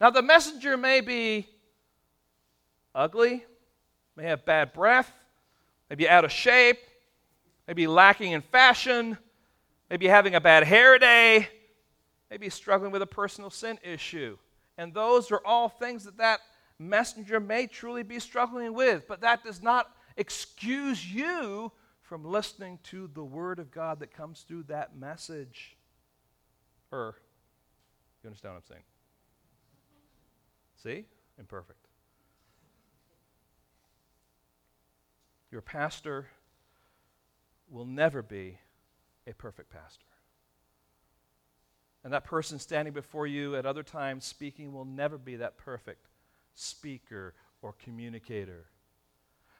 [0.00, 1.46] Now, the messenger may be
[2.94, 3.44] ugly,
[4.16, 5.10] may have bad breath,
[5.88, 6.78] may be out of shape,
[7.68, 9.16] may be lacking in fashion,
[9.88, 11.48] maybe having a bad hair day,
[12.30, 14.36] maybe struggling with a personal sin issue.
[14.80, 16.40] And those are all things that that
[16.78, 19.06] messenger may truly be struggling with.
[19.06, 24.40] But that does not excuse you from listening to the word of God that comes
[24.40, 25.76] through that message.
[26.90, 27.16] Or,
[28.24, 28.68] you understand what I'm
[30.82, 31.02] saying?
[31.02, 31.04] See?
[31.38, 31.86] Imperfect.
[35.52, 36.26] Your pastor
[37.68, 38.58] will never be
[39.26, 40.06] a perfect pastor.
[42.02, 46.06] And that person standing before you at other times speaking will never be that perfect
[46.54, 48.66] speaker or communicator.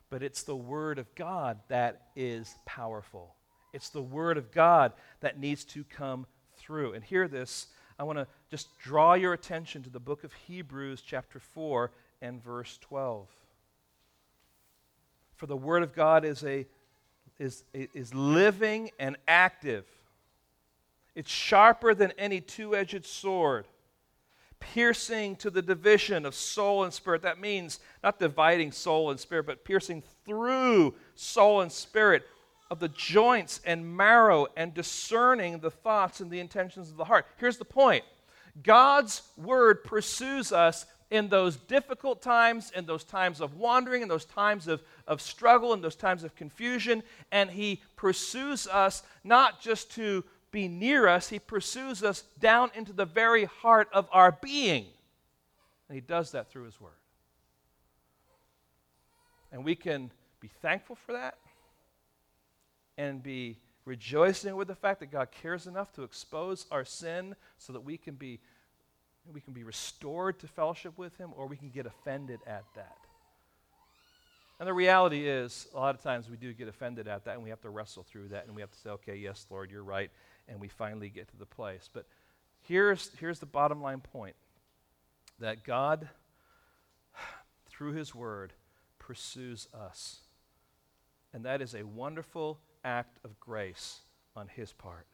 [0.08, 3.34] But it's the Word of God that is powerful.
[3.72, 6.26] It's the Word of God that needs to come
[6.56, 6.94] through.
[6.94, 7.68] And hear this.
[7.98, 12.42] I want to just draw your attention to the book of Hebrews, chapter 4, and
[12.42, 13.28] verse 12.
[15.36, 16.66] For the Word of God is, a,
[17.38, 19.84] is, is living and active.
[21.14, 23.66] It's sharper than any two edged sword,
[24.58, 27.22] piercing to the division of soul and spirit.
[27.22, 32.24] That means not dividing soul and spirit, but piercing through soul and spirit
[32.70, 37.26] of the joints and marrow and discerning the thoughts and the intentions of the heart.
[37.38, 38.04] Here's the point
[38.62, 44.24] God's word pursues us in those difficult times, in those times of wandering, in those
[44.24, 49.90] times of, of struggle, in those times of confusion, and He pursues us not just
[49.96, 54.86] to be near us, He pursues us down into the very heart of our being.
[55.88, 56.92] And He does that through His Word.
[59.52, 60.10] And we can
[60.40, 61.36] be thankful for that
[62.96, 67.72] and be rejoicing with the fact that God cares enough to expose our sin so
[67.72, 68.40] that we can be
[69.32, 72.96] we can be restored to fellowship with him or we can get offended at that.
[74.58, 77.42] And the reality is, a lot of times we do get offended at that and
[77.42, 79.84] we have to wrestle through that and we have to say, okay, yes, Lord, you're
[79.84, 80.10] right.
[80.50, 81.88] And we finally get to the place.
[81.90, 82.06] But
[82.60, 84.36] here's, here's the bottom line point
[85.38, 86.08] that God,
[87.70, 88.52] through his word,
[88.98, 90.18] pursues us.
[91.32, 94.00] And that is a wonderful act of grace
[94.36, 95.06] on his part.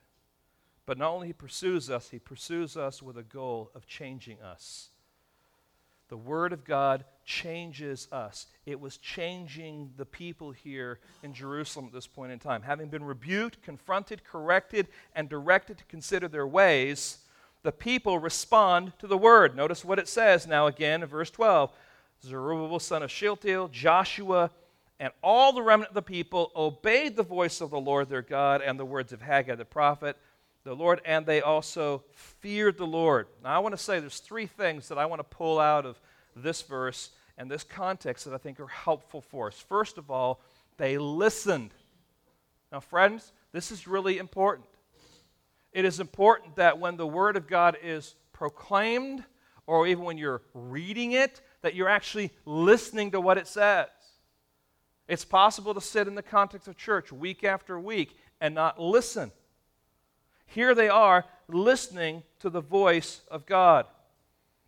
[0.87, 4.90] But not only he pursues us, he pursues us with a goal of changing us.
[6.09, 8.47] The Word of God changes us.
[8.64, 12.62] It was changing the people here in Jerusalem at this point in time.
[12.62, 17.19] Having been rebuked, confronted, corrected, and directed to consider their ways,
[17.64, 19.57] the people respond to the Word.
[19.57, 21.73] Notice what it says now again in verse 12
[22.23, 24.51] Zerubbabel, son of Shealtiel, Joshua,
[24.99, 28.62] and all the remnant of the people obeyed the voice of the Lord their God
[28.62, 30.16] and the words of Haggai the prophet
[30.67, 33.29] the Lord, and they also feared the Lord.
[33.43, 36.01] Now, I want to say there's three things that I want to pull out of
[36.35, 39.59] this verse and this context that I think are helpful for us.
[39.59, 40.41] First of all,
[40.77, 41.71] they listened.
[42.73, 44.67] Now, friends, this is really important.
[45.73, 49.25] It is important that when the Word of God is proclaimed,
[49.67, 53.87] or even when you're reading it, that you're actually listening to what it says.
[55.07, 59.31] It's possible to sit in the context of church week after week and not listen.
[60.47, 63.87] Here they are listening to the voice of God.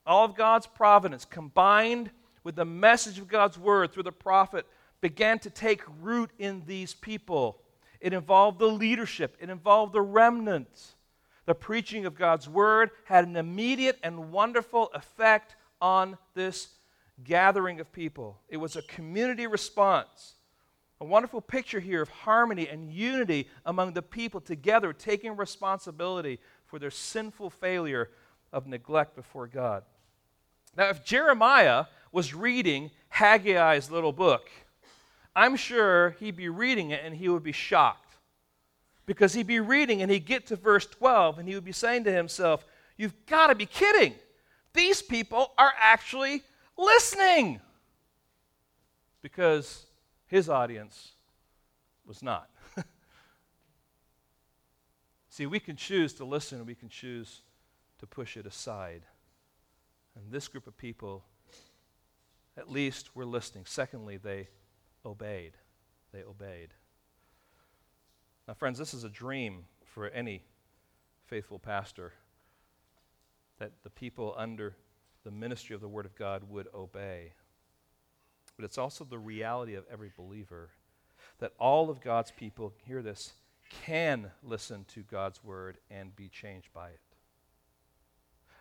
[0.06, 2.10] All of God's providence combined
[2.44, 4.66] with the message of God's word through the prophet
[5.00, 7.60] began to take root in these people.
[8.00, 10.94] It involved the leadership, it involved the remnant.
[11.46, 16.68] The preaching of God's word had an immediate and wonderful effect on this
[17.24, 18.38] gathering of people.
[18.48, 20.34] It was a community response.
[21.00, 26.78] A wonderful picture here of harmony and unity among the people together, taking responsibility for
[26.78, 28.10] their sinful failure
[28.52, 29.84] of neglect before God.
[30.76, 34.50] Now, if Jeremiah was reading Haggai's little book,
[35.36, 38.16] I'm sure he'd be reading it and he would be shocked.
[39.06, 42.04] Because he'd be reading and he'd get to verse 12 and he would be saying
[42.04, 42.64] to himself,
[42.96, 44.14] You've got to be kidding.
[44.74, 46.42] These people are actually
[46.76, 47.60] listening.
[49.22, 49.86] Because
[50.28, 51.12] his audience
[52.06, 52.48] was not.
[55.28, 57.42] See, we can choose to listen, we can choose
[57.98, 59.02] to push it aside.
[60.14, 61.24] And this group of people,
[62.56, 63.64] at least, were listening.
[63.66, 64.48] Secondly, they
[65.04, 65.52] obeyed.
[66.12, 66.74] They obeyed.
[68.46, 70.42] Now, friends, this is a dream for any
[71.26, 72.12] faithful pastor
[73.58, 74.76] that the people under
[75.24, 77.32] the ministry of the Word of God would obey
[78.58, 80.70] but it's also the reality of every believer
[81.38, 83.32] that all of God's people, hear this,
[83.84, 87.00] can listen to God's word and be changed by it.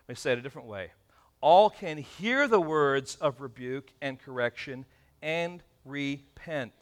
[0.08, 0.92] Let me say it a different way.
[1.42, 4.86] All can hear the words of rebuke and correction
[5.24, 6.74] and repent.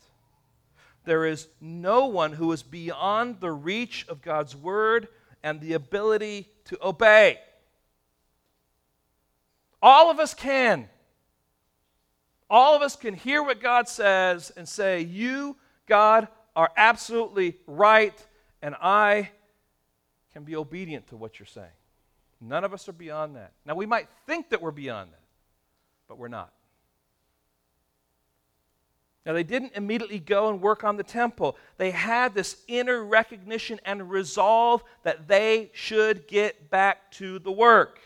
[1.06, 5.08] There is no one who is beyond the reach of God's word
[5.42, 7.40] and the ability to obey.
[9.82, 10.90] All of us can.
[12.50, 18.26] All of us can hear what God says and say, You, God, are absolutely right,
[18.62, 19.32] and I
[20.34, 21.68] can be obedient to what you're saying.
[22.42, 23.54] None of us are beyond that.
[23.66, 25.24] Now, we might think that we're beyond that,
[26.08, 26.52] but we're not.
[29.26, 31.58] Now, they didn't immediately go and work on the temple.
[31.78, 38.00] They had this inner recognition and resolve that they should get back to the work.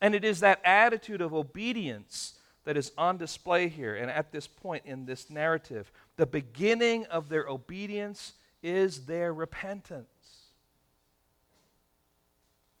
[0.00, 2.35] And it is that attitude of obedience
[2.66, 5.90] that is on display here and at this point in this narrative.
[6.16, 10.50] The beginning of their obedience is their repentance,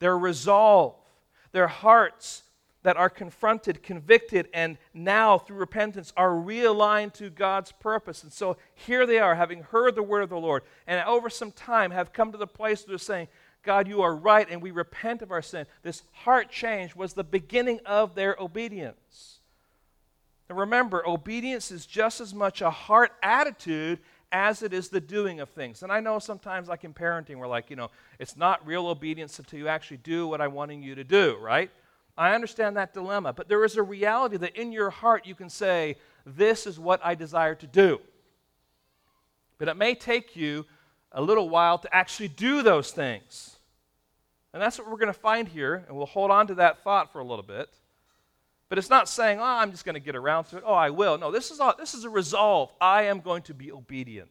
[0.00, 0.96] their resolve,
[1.52, 2.42] their hearts
[2.82, 8.24] that are confronted, convicted, and now through repentance are realigned to God's purpose.
[8.24, 11.52] And so here they are, having heard the word of the Lord, and over some
[11.52, 13.28] time have come to the place where they're saying,
[13.62, 15.66] God, you are right, and we repent of our sin.
[15.82, 19.36] This heart change was the beginning of their obedience.
[20.48, 23.98] And remember, obedience is just as much a heart attitude
[24.32, 25.82] as it is the doing of things.
[25.82, 29.38] And I know sometimes, like in parenting, we're like, you know, it's not real obedience
[29.38, 31.70] until you actually do what I'm wanting you to do, right?
[32.18, 35.50] I understand that dilemma, but there is a reality that in your heart you can
[35.50, 38.00] say, This is what I desire to do.
[39.58, 40.66] But it may take you
[41.12, 43.56] a little while to actually do those things.
[44.52, 47.12] And that's what we're going to find here, and we'll hold on to that thought
[47.12, 47.68] for a little bit.
[48.68, 50.64] But it's not saying, oh, I'm just going to get around to it.
[50.66, 51.18] Oh, I will.
[51.18, 52.72] No, this is, all, this is a resolve.
[52.80, 54.30] I am going to be obedient.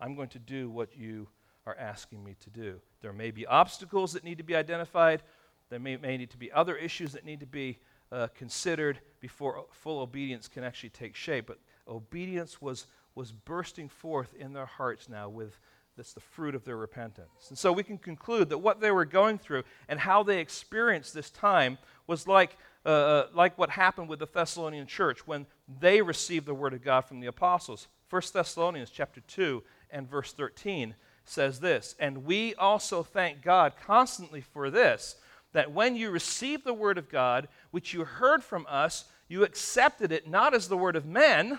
[0.00, 1.28] I'm going to do what you
[1.66, 2.80] are asking me to do.
[3.00, 5.22] There may be obstacles that need to be identified.
[5.70, 7.78] There may, may need to be other issues that need to be
[8.12, 11.46] uh, considered before full obedience can actually take shape.
[11.46, 15.58] But obedience was, was bursting forth in their hearts now with
[15.98, 17.48] that's the fruit of their repentance.
[17.48, 21.12] And so we can conclude that what they were going through and how they experienced
[21.12, 22.56] this time was like,
[22.88, 25.46] uh, uh like what happened with the Thessalonian church when
[25.80, 27.88] they received the word of God from the apostles.
[28.10, 34.40] 1 Thessalonians chapter 2 and verse 13 says this, And we also thank God constantly
[34.40, 35.16] for this
[35.52, 40.12] that when you received the word of God, which you heard from us, you accepted
[40.12, 41.58] it not as the word of men,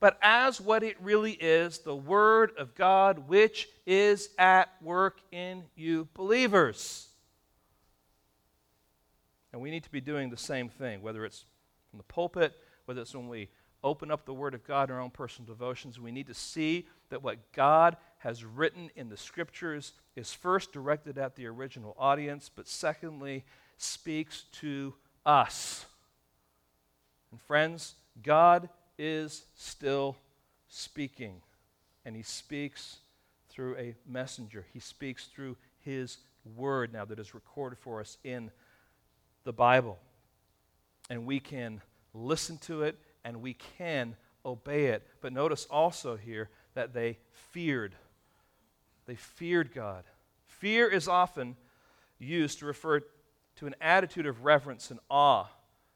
[0.00, 5.64] but as what it really is the word of God, which is at work in
[5.76, 7.07] you believers.
[9.52, 11.44] And we need to be doing the same thing, whether it's
[11.90, 13.48] from the pulpit, whether it's when we
[13.82, 16.00] open up the Word of God in our own personal devotions.
[16.00, 21.16] We need to see that what God has written in the Scriptures is first directed
[21.18, 23.44] at the original audience, but secondly,
[23.76, 25.86] speaks to us.
[27.30, 30.16] And friends, God is still
[30.68, 31.40] speaking,
[32.04, 32.98] and He speaks
[33.48, 34.66] through a messenger.
[34.72, 36.18] He speaks through His
[36.56, 38.50] Word now that is recorded for us in
[39.44, 39.98] the Bible.
[41.10, 41.80] And we can
[42.14, 45.06] listen to it and we can obey it.
[45.20, 47.94] But notice also here that they feared
[49.08, 50.04] they feared God.
[50.46, 51.56] Fear is often
[52.18, 53.00] used to refer
[53.56, 55.46] to an attitude of reverence and awe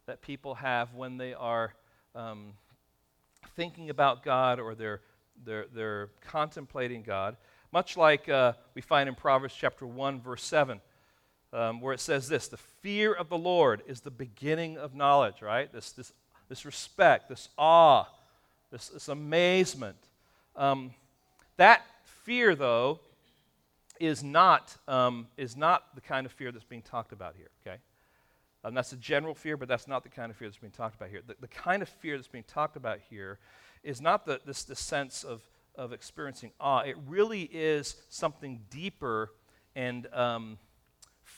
[0.06, 1.74] that people have when they are
[2.14, 2.54] um,
[3.54, 5.02] thinking about God or they're,
[5.44, 7.36] they're, they're contemplating God.
[7.70, 10.80] Much like uh, we find in Proverbs chapter 1, verse 7,
[11.52, 15.42] um, where it says this The fear of the Lord is the beginning of knowledge,
[15.42, 15.72] right?
[15.72, 16.12] This, this,
[16.48, 18.04] this respect, this awe,
[18.70, 19.96] this, this amazement.
[20.56, 20.92] Um,
[21.56, 21.84] that
[22.24, 23.00] fear, though,
[24.00, 27.78] is not, um, is not the kind of fear that's being talked about here, okay?
[28.64, 30.94] Um, that's a general fear, but that's not the kind of fear that's being talked
[30.94, 31.20] about here.
[31.26, 33.38] The, the kind of fear that's being talked about here
[33.82, 35.42] is not the, this, the sense of,
[35.74, 36.80] of experiencing awe.
[36.80, 39.32] It really is something deeper
[39.74, 40.58] and um,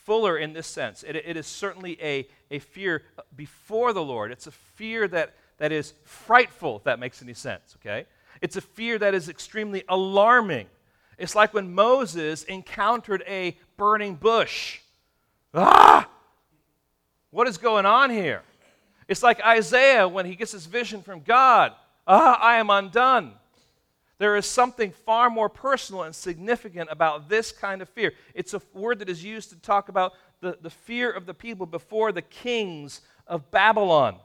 [0.03, 1.03] fuller in this sense.
[1.03, 3.03] It, it is certainly a, a fear
[3.35, 4.31] before the Lord.
[4.31, 8.05] It's a fear that, that is frightful, if that makes any sense, okay?
[8.41, 10.67] It's a fear that is extremely alarming.
[11.17, 14.79] It's like when Moses encountered a burning bush.
[15.53, 16.09] Ah!
[17.31, 18.43] What is going on here?
[19.07, 21.73] It's like Isaiah when he gets his vision from God.
[22.07, 23.33] Ah, I am undone.
[24.17, 28.13] There is something far more personal and significant about this kind of fear.
[28.33, 31.65] It's a word that is used to talk about the, the fear of the people
[31.65, 34.17] before the kings of Babylon.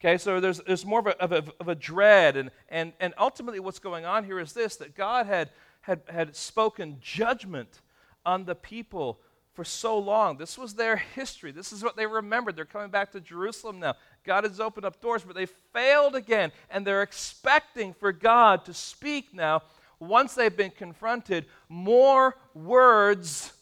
[0.00, 2.36] Okay, so there's, there's more of a, of, a, of a dread.
[2.36, 5.50] And, and, and ultimately, what's going on here is this that God had,
[5.82, 7.80] had, had spoken judgment
[8.24, 9.20] on the people
[9.54, 10.36] for so long.
[10.36, 11.50] This was their history.
[11.50, 12.56] This is what they remembered.
[12.56, 13.94] They're coming back to Jerusalem now.
[14.26, 16.52] God has opened up doors, but they failed again.
[16.70, 19.62] And they're expecting for God to speak now,
[19.98, 23.52] once they've been confronted, more words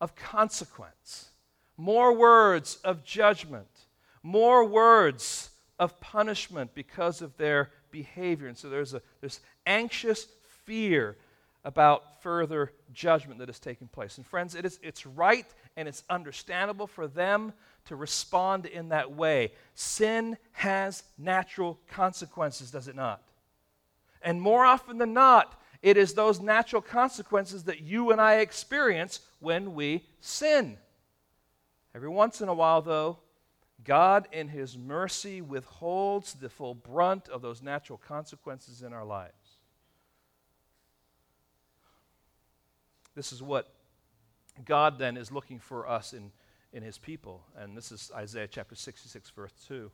[0.00, 1.30] of consequence,
[1.76, 3.68] more words of judgment,
[4.22, 8.48] more words of punishment because of their behavior.
[8.48, 10.26] And so there's a, this anxious
[10.64, 11.16] fear
[11.64, 14.16] about further judgment that is taking place.
[14.16, 15.46] And friends, it is, it's right
[15.76, 17.52] and it's understandable for them
[17.86, 19.52] to respond in that way.
[19.74, 23.22] Sin has natural consequences, does it not?
[24.22, 29.20] And more often than not, it is those natural consequences that you and I experience
[29.38, 30.76] when we sin.
[31.94, 33.18] Every once in a while, though,
[33.82, 39.32] God, in His mercy, withholds the full brunt of those natural consequences in our lives.
[43.20, 43.68] This is what
[44.64, 46.32] God then is looking for us in,
[46.72, 47.42] in his people.
[47.54, 49.90] And this is Isaiah chapter 66, verse 2.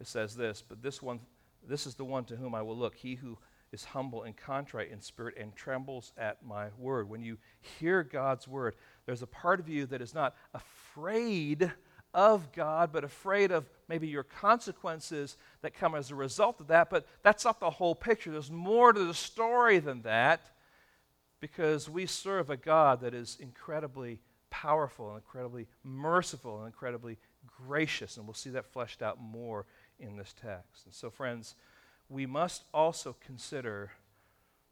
[0.00, 1.20] It says this, but this one,
[1.68, 3.36] this is the one to whom I will look, he who
[3.70, 7.10] is humble and contrite in spirit and trembles at my word.
[7.10, 7.36] When you
[7.78, 11.70] hear God's word, there's a part of you that is not afraid
[12.14, 16.88] of God, but afraid of maybe your consequences that come as a result of that.
[16.88, 18.32] But that's not the whole picture.
[18.32, 20.48] There's more to the story than that
[21.40, 24.20] because we serve a God that is incredibly
[24.50, 27.18] powerful and incredibly merciful and incredibly
[27.66, 28.16] gracious.
[28.16, 29.66] And we'll see that fleshed out more
[29.98, 30.84] in this text.
[30.86, 31.54] And so, friends,
[32.08, 33.92] we must also consider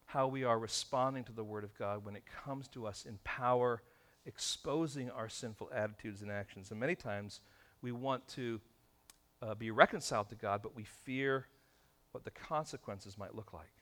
[0.06, 3.18] how we are responding to the Word of God when it comes to us in
[3.24, 3.82] power,
[4.24, 6.70] exposing our sinful attitudes and actions.
[6.70, 7.40] And many times
[7.82, 8.60] we want to
[9.42, 11.46] uh, be reconciled to God, but we fear
[12.12, 13.75] what the consequences might look like.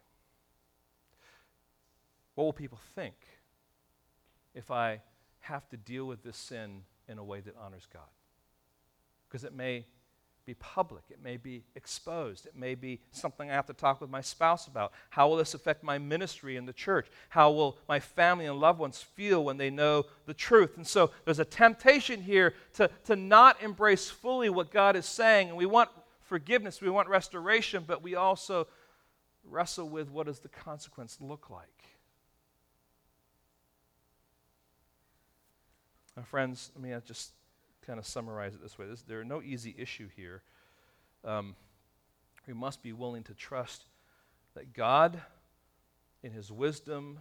[2.35, 3.15] What will people think
[4.55, 5.01] if I
[5.41, 8.03] have to deal with this sin in a way that honors God?
[9.29, 9.87] Because it may
[10.47, 14.11] be public, it may be exposed, it may be something I have to talk with
[14.11, 14.93] my spouse about.
[15.11, 17.07] How will this affect my ministry in the church?
[17.31, 20.77] How will my family and loved ones feel when they know the truth?
[20.77, 25.49] And so there's a temptation here to, to not embrace fully what God is saying.
[25.49, 25.89] And we want
[26.21, 28.67] forgiveness, we want restoration, but we also
[29.45, 31.85] wrestle with what does the consequence look like?
[36.17, 37.33] My friends, let me just
[37.85, 38.87] kind of summarize it this way.
[38.87, 40.43] This, there are no easy issue here.
[41.25, 41.57] Um,
[42.47, 43.85] we must be willing to trust
[44.55, 45.21] that God,
[46.23, 47.19] in His wisdom,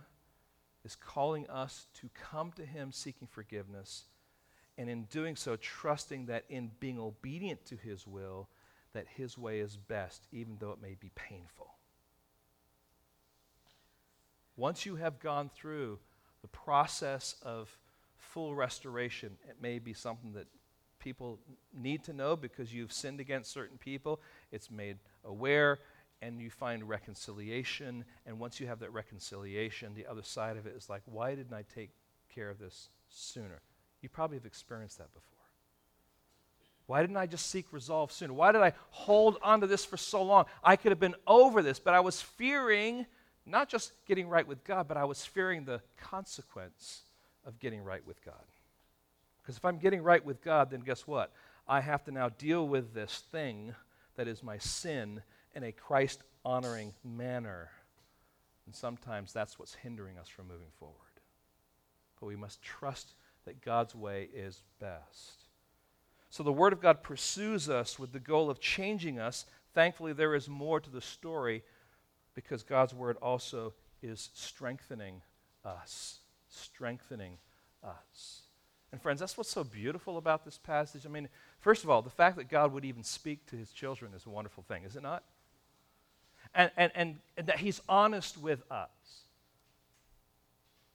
[0.85, 4.03] is calling us to come to Him seeking forgiveness,
[4.77, 8.47] and in doing so, trusting that in being obedient to His will,
[8.93, 11.73] that His way is best, even though it may be painful.
[14.55, 15.97] Once you have gone through
[16.43, 17.75] the process of
[18.31, 19.37] full restoration.
[19.47, 20.47] It may be something that
[20.99, 21.39] people
[21.73, 24.21] need to know because you've sinned against certain people.
[24.51, 25.79] It's made aware,
[26.21, 28.05] and you find reconciliation.
[28.25, 31.53] And once you have that reconciliation, the other side of it is like, why didn't
[31.53, 31.91] I take
[32.33, 33.61] care of this sooner?
[34.01, 35.29] You probably have experienced that before.
[36.85, 38.33] Why didn't I just seek resolve sooner?
[38.33, 40.45] Why did I hold on to this for so long?
[40.63, 43.05] I could have been over this, but I was fearing
[43.45, 47.03] not just getting right with God, but I was fearing the consequence
[47.45, 48.43] of getting right with God.
[49.41, 51.31] Because if I'm getting right with God, then guess what?
[51.67, 53.75] I have to now deal with this thing
[54.15, 55.21] that is my sin
[55.55, 57.69] in a Christ honoring manner.
[58.65, 60.97] And sometimes that's what's hindering us from moving forward.
[62.19, 63.13] But we must trust
[63.45, 65.43] that God's way is best.
[66.29, 69.45] So the Word of God pursues us with the goal of changing us.
[69.73, 71.63] Thankfully, there is more to the story
[72.33, 75.21] because God's Word also is strengthening
[75.65, 76.19] us
[76.53, 77.37] strengthening
[77.83, 78.41] us.
[78.91, 81.05] And friends, that's what's so beautiful about this passage.
[81.05, 81.27] I mean,
[81.59, 84.29] first of all, the fact that God would even speak to his children is a
[84.29, 85.23] wonderful thing, is it not?
[86.53, 88.89] And, and, and, and that he's honest with us.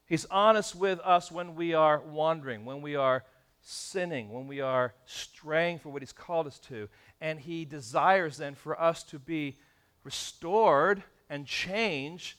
[0.06, 3.24] He's honest with us when we are wandering, when we are
[3.60, 6.88] sinning, when we are straying for what he's called us to.
[7.20, 9.56] And he desires then for us to be
[10.04, 12.38] restored and changed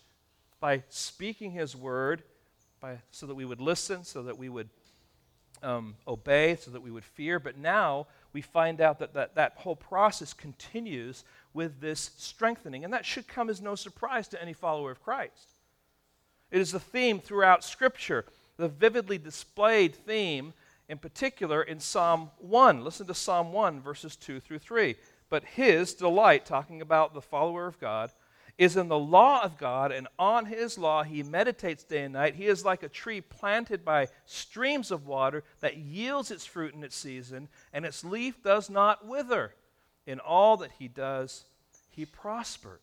[0.59, 2.23] by speaking his word
[2.79, 4.69] by, so that we would listen, so that we would
[5.61, 7.39] um, obey, so that we would fear.
[7.39, 11.23] But now we find out that, that that whole process continues
[11.53, 12.83] with this strengthening.
[12.83, 15.55] And that should come as no surprise to any follower of Christ.
[16.51, 18.25] It is a theme throughout Scripture,
[18.57, 20.53] the vividly displayed theme,
[20.87, 22.83] in particular in Psalm 1.
[22.83, 24.95] Listen to Psalm 1, verses 2 through 3.
[25.29, 28.11] But his delight, talking about the follower of God,
[28.59, 32.35] is in the law of God, and on his law he meditates day and night.
[32.35, 36.83] He is like a tree planted by streams of water that yields its fruit in
[36.83, 39.55] its season, and its leaf does not wither.
[40.05, 41.45] In all that he does,
[41.89, 42.81] he prospers.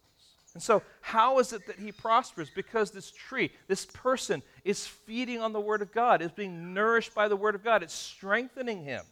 [0.54, 2.48] And so, how is it that he prospers?
[2.48, 7.14] Because this tree, this person, is feeding on the Word of God, is being nourished
[7.14, 9.04] by the Word of God, it's strengthening him.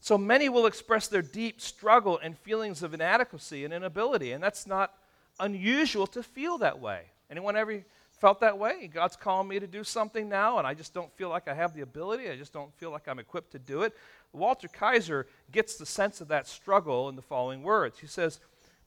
[0.00, 4.66] So many will express their deep struggle and feelings of inadequacy and inability, and that's
[4.66, 4.94] not
[5.38, 7.02] unusual to feel that way.
[7.30, 7.84] Anyone ever
[8.18, 8.90] felt that way?
[8.92, 11.74] God's calling me to do something now, and I just don't feel like I have
[11.74, 12.30] the ability.
[12.30, 13.94] I just don't feel like I'm equipped to do it.
[14.32, 17.98] Walter Kaiser gets the sense of that struggle in the following words.
[17.98, 18.40] He says,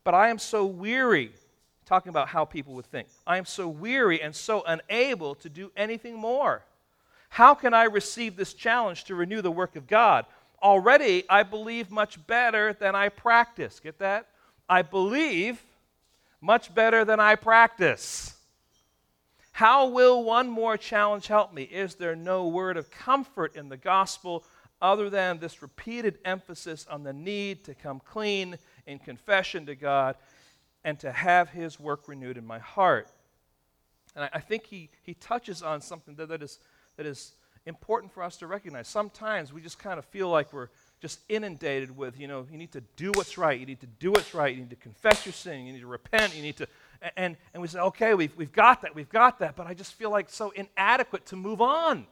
[0.03, 1.31] But I am so weary,
[1.85, 3.07] talking about how people would think.
[3.27, 6.63] I am so weary and so unable to do anything more.
[7.29, 10.25] How can I receive this challenge to renew the work of God?
[10.63, 13.79] Already I believe much better than I practice.
[13.79, 14.27] Get that?
[14.69, 15.61] I believe
[16.41, 18.35] much better than I practice.
[19.51, 21.63] How will one more challenge help me?
[21.63, 24.43] Is there no word of comfort in the gospel
[24.81, 28.57] other than this repeated emphasis on the need to come clean
[28.87, 30.15] in confession to God
[30.83, 33.09] and to have His work renewed in my heart?
[34.15, 36.59] And I, I think he, he touches on something that, that, is,
[36.97, 37.33] that is
[37.65, 38.87] important for us to recognize.
[38.87, 40.69] Sometimes we just kind of feel like we're
[41.01, 44.11] just inundated with, you know, you need to do what's right, you need to do
[44.11, 46.67] what's right, you need to confess your sin, you need to repent, you need to,
[47.17, 49.93] and, and we say, okay, we've, we've got that, we've got that, but I just
[49.93, 52.05] feel like so inadequate to move on.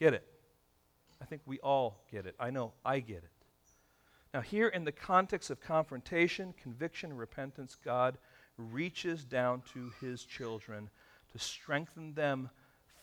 [0.00, 0.24] Get it?
[1.20, 2.34] I think we all get it.
[2.38, 3.30] I know I get it.
[4.32, 8.18] Now, here in the context of confrontation, conviction, repentance, God
[8.56, 10.90] reaches down to his children
[11.32, 12.50] to strengthen them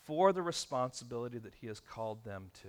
[0.04, 2.68] for the responsibility that he has called them to.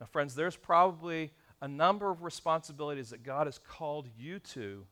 [0.00, 4.86] Now, friends, there's probably a number of responsibilities that God has called you to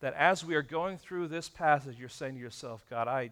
[0.00, 3.30] that as we are going through this passage, you're saying to yourself, God, I,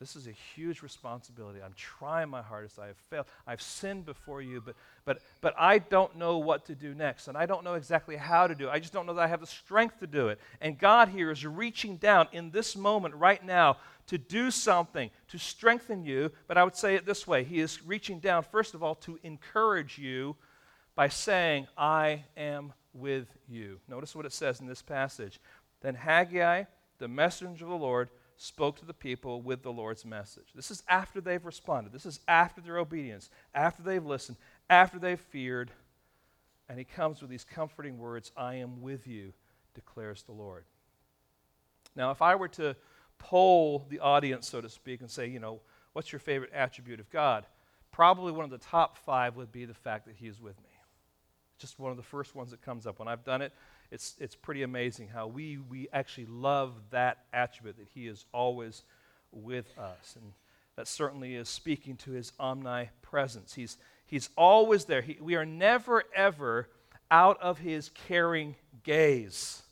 [0.00, 1.60] this is a huge responsibility.
[1.62, 2.78] I'm trying my hardest.
[2.78, 3.26] I have failed.
[3.46, 4.74] I've sinned before you, but,
[5.04, 8.46] but, but I don't know what to do next, and I don't know exactly how
[8.46, 8.70] to do it.
[8.70, 10.40] I just don't know that I have the strength to do it.
[10.62, 13.76] And God here is reaching down in this moment right now
[14.06, 16.32] to do something, to strengthen you.
[16.48, 19.18] But I would say it this way He is reaching down, first of all, to
[19.22, 20.34] encourage you
[20.94, 23.80] by saying, I am with you.
[23.86, 25.38] Notice what it says in this passage.
[25.82, 26.64] Then Haggai,
[26.98, 28.08] the messenger of the Lord,
[28.42, 30.48] spoke to the people with the Lord's message.
[30.54, 31.92] This is after they've responded.
[31.92, 34.38] This is after their obedience, after they've listened,
[34.70, 35.70] after they've feared.
[36.66, 39.34] And he comes with these comforting words I am with you,
[39.74, 40.64] declares the Lord.
[41.94, 42.76] Now, if I were to
[43.18, 45.60] poll the audience, so to speak, and say, you know,
[45.92, 47.44] what's your favorite attribute of God?
[47.92, 50.70] Probably one of the top five would be the fact that he is with me
[51.60, 52.98] just one of the first ones that comes up.
[52.98, 53.52] When I've done it,
[53.90, 58.82] it's, it's pretty amazing how we, we actually love that attribute that He is always
[59.32, 60.16] with us.
[60.16, 60.32] And
[60.76, 63.54] that certainly is speaking to His omnipresence.
[63.54, 63.76] He's,
[64.06, 65.02] he's always there.
[65.02, 66.68] He, we are never, ever
[67.10, 69.62] out of His caring gaze.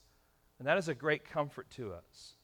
[0.59, 2.35] And that is a great comfort to us.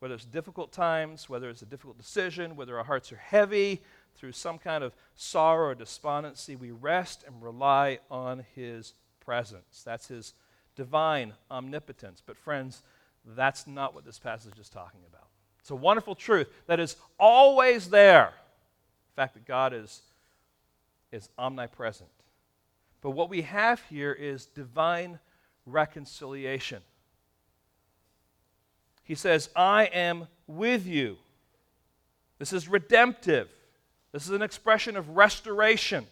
[0.00, 3.82] Whether it's difficult times, whether it's a difficult decision, whether our hearts are heavy,
[4.16, 9.82] through some kind of sorrow or despondency, we rest and rely on His presence.
[9.84, 10.34] That's His
[10.80, 12.22] divine omnipotence.
[12.24, 12.82] But, friends,
[13.36, 15.26] that's not what this passage is talking about.
[15.58, 18.32] It's a wonderful truth that is always there.
[19.10, 20.00] The fact that God is,
[21.12, 22.08] is omnipresent.
[23.02, 25.18] But what we have here is divine
[25.66, 26.80] reconciliation.
[29.04, 31.18] He says, I am with you.
[32.38, 33.50] This is redemptive.
[34.12, 36.06] This is an expression of restoration.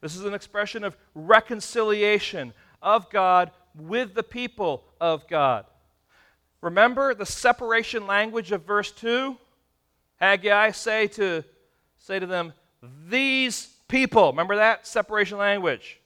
[0.00, 2.52] This is an expression of reconciliation
[2.82, 5.64] of God with the people of God.
[6.60, 9.36] Remember the separation language of verse 2?
[10.16, 11.44] Haggai say to
[11.98, 12.52] say to them,
[13.08, 14.30] these people.
[14.30, 16.00] Remember that separation language?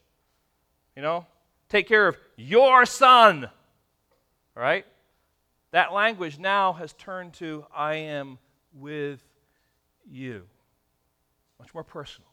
[0.96, 1.26] You know,
[1.68, 3.44] take care of your son.
[4.56, 4.84] All right?
[5.70, 8.38] That language now has turned to I am
[8.74, 9.22] with
[10.10, 10.42] you
[11.58, 12.28] much more personal.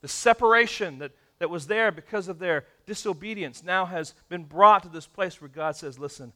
[0.00, 4.88] The separation that, that was there because of their disobedience now has been brought to
[4.88, 6.32] this place where God says, Listen,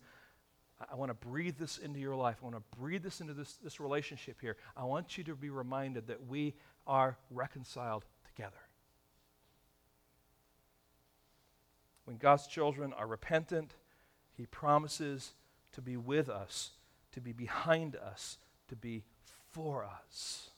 [0.90, 2.36] I want to breathe this into your life.
[2.40, 4.56] I want to breathe this into this, this relationship here.
[4.76, 6.54] I want you to be reminded that we
[6.86, 8.56] are reconciled together.
[12.04, 13.74] When God's children are repentant,
[14.32, 15.32] He promises
[15.72, 16.70] to be with us,
[17.12, 18.38] to be behind us,
[18.68, 19.04] to be
[19.52, 20.50] for us.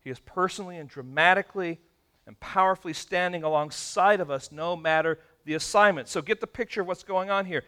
[0.00, 1.80] He is personally and dramatically
[2.28, 6.08] and powerfully standing alongside of us no matter the assignment.
[6.08, 7.64] So get the picture of what's going on here.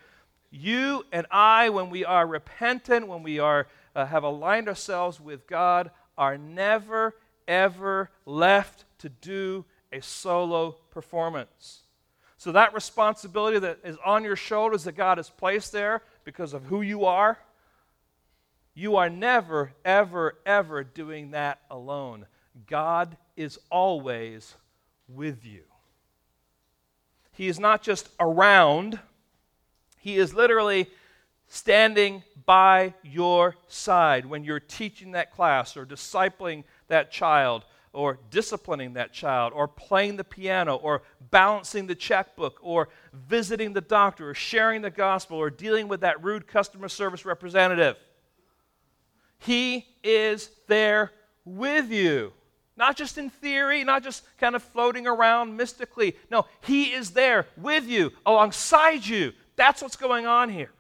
[0.51, 5.47] You and I, when we are repentant, when we are, uh, have aligned ourselves with
[5.47, 7.17] God, are never,
[7.49, 11.81] ever left to do a solo performance.
[12.37, 16.65] So that responsibility that is on your shoulders that God has placed there because of
[16.65, 17.39] who you are,
[18.75, 22.27] you are never, ever, ever doing that alone.
[22.67, 24.55] God is always
[25.09, 25.63] with you.
[27.33, 28.99] He is not just around,
[29.99, 30.91] He is literally
[31.49, 38.93] standing by your side when you're teaching that class or discipling that child or disciplining
[38.95, 44.35] that child or playing the piano or balancing the checkbook or visiting the doctor or
[44.35, 47.97] sharing the gospel or dealing with that rude customer service representative.
[49.39, 51.11] He is there
[51.45, 52.33] with you.
[52.81, 56.17] Not just in theory, not just kind of floating around mystically.
[56.31, 59.35] No, He is there with you, alongside you.
[59.55, 60.71] That's what's going on here.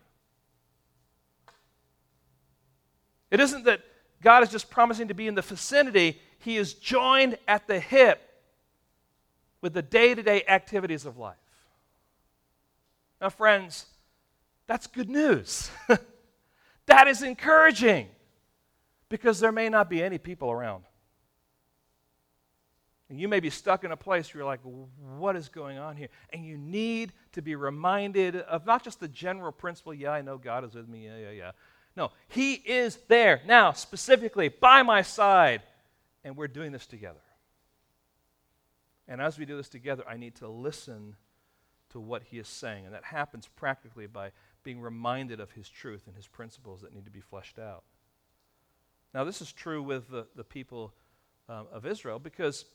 [3.30, 3.82] It isn't that
[4.22, 8.18] God is just promising to be in the vicinity, He is joined at the hip
[9.60, 11.36] with the day to day activities of life.
[13.20, 13.84] Now, friends,
[14.66, 15.70] that's good news.
[16.86, 18.08] that is encouraging
[19.10, 20.84] because there may not be any people around.
[23.10, 24.60] And you may be stuck in a place where you're like,
[25.18, 26.08] what is going on here?
[26.32, 30.38] And you need to be reminded of not just the general principle, yeah, I know
[30.38, 31.50] God is with me, yeah, yeah, yeah.
[31.96, 35.62] No, He is there now, specifically by my side,
[36.22, 37.18] and we're doing this together.
[39.08, 41.16] And as we do this together, I need to listen
[41.90, 42.86] to what He is saying.
[42.86, 44.30] And that happens practically by
[44.62, 47.82] being reminded of His truth and His principles that need to be fleshed out.
[49.12, 50.94] Now, this is true with the, the people
[51.48, 52.66] um, of Israel because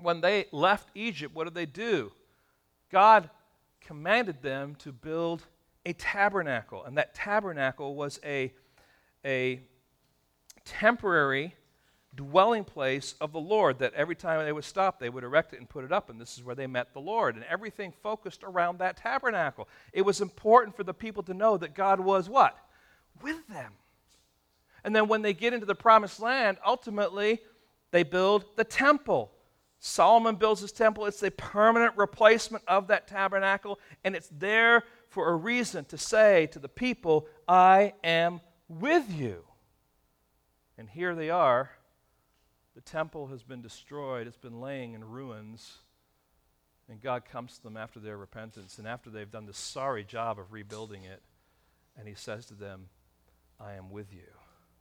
[0.00, 2.12] when they left Egypt, what did they do?
[2.90, 3.30] God
[3.80, 5.42] commanded them to build
[5.86, 6.84] a tabernacle.
[6.84, 8.52] And that tabernacle was a,
[9.24, 9.60] a
[10.64, 11.54] temporary
[12.14, 15.58] dwelling place of the Lord that every time they would stop, they would erect it
[15.58, 16.10] and put it up.
[16.10, 17.34] And this is where they met the Lord.
[17.34, 19.68] And everything focused around that tabernacle.
[19.92, 22.56] It was important for the people to know that God was what?
[23.20, 23.72] With them.
[24.84, 27.40] And then when they get into the promised land, ultimately,
[27.90, 29.30] they build the temple.
[29.86, 31.04] Solomon builds his temple.
[31.04, 36.46] It's a permanent replacement of that tabernacle, and it's there for a reason to say
[36.52, 39.44] to the people, I am with you.
[40.78, 41.70] And here they are.
[42.74, 45.76] The temple has been destroyed, it's been laying in ruins.
[46.88, 50.38] And God comes to them after their repentance and after they've done the sorry job
[50.38, 51.20] of rebuilding it.
[51.98, 52.88] And He says to them,
[53.60, 54.32] I am with you.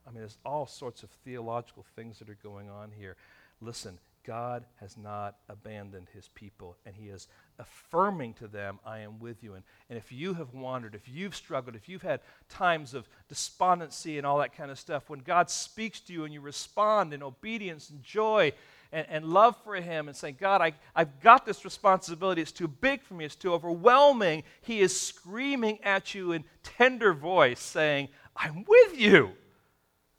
[0.08, 3.18] I mean, there's all sorts of theological things that are going on here.
[3.60, 7.28] Listen, God has not abandoned his people, and he is
[7.60, 9.54] affirming to them, I am with you.
[9.54, 14.18] And, and if you have wandered, if you've struggled, if you've had times of despondency
[14.18, 17.22] and all that kind of stuff, when God speaks to you and you respond in
[17.22, 18.54] obedience and joy
[18.92, 22.68] and, and love for him and saying, God, I, I've got this responsibility, it's too
[22.68, 28.10] big for me, it's too overwhelming, he is screaming at you in tender voice, saying,
[28.36, 29.32] I'm with you.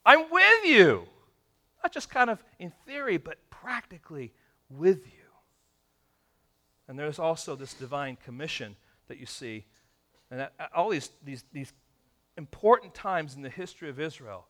[0.07, 1.05] I'm with you.
[1.83, 4.31] Not just kind of in theory, but practically
[4.69, 5.23] with you.
[6.87, 8.77] And there's also this divine commission
[9.09, 9.65] that you see.
[10.31, 11.73] And all these, these, these
[12.37, 14.47] important times in the history of Israel,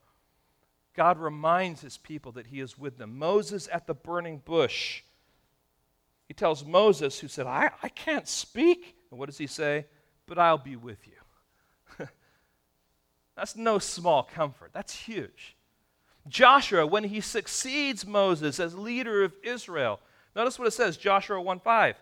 [0.96, 3.16] God reminds his people that he is with them.
[3.16, 5.02] Moses at the burning bush.
[6.26, 8.96] He tells Moses, who said, I, I can't speak.
[9.10, 9.86] And what does he say?
[10.26, 12.06] But I'll be with you.
[13.36, 14.70] That's no small comfort.
[14.72, 15.53] That's huge.
[16.28, 20.00] Joshua, when he succeeds Moses as leader of Israel,
[20.34, 21.96] notice what it says Joshua 1 5.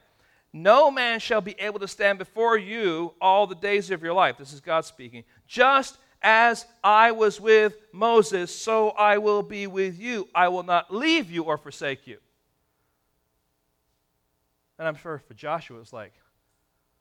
[0.52, 4.36] No man shall be able to stand before you all the days of your life.
[4.36, 5.24] This is God speaking.
[5.46, 10.28] Just as I was with Moses, so I will be with you.
[10.34, 12.18] I will not leave you or forsake you.
[14.78, 16.12] And I'm sure for Joshua, it's like,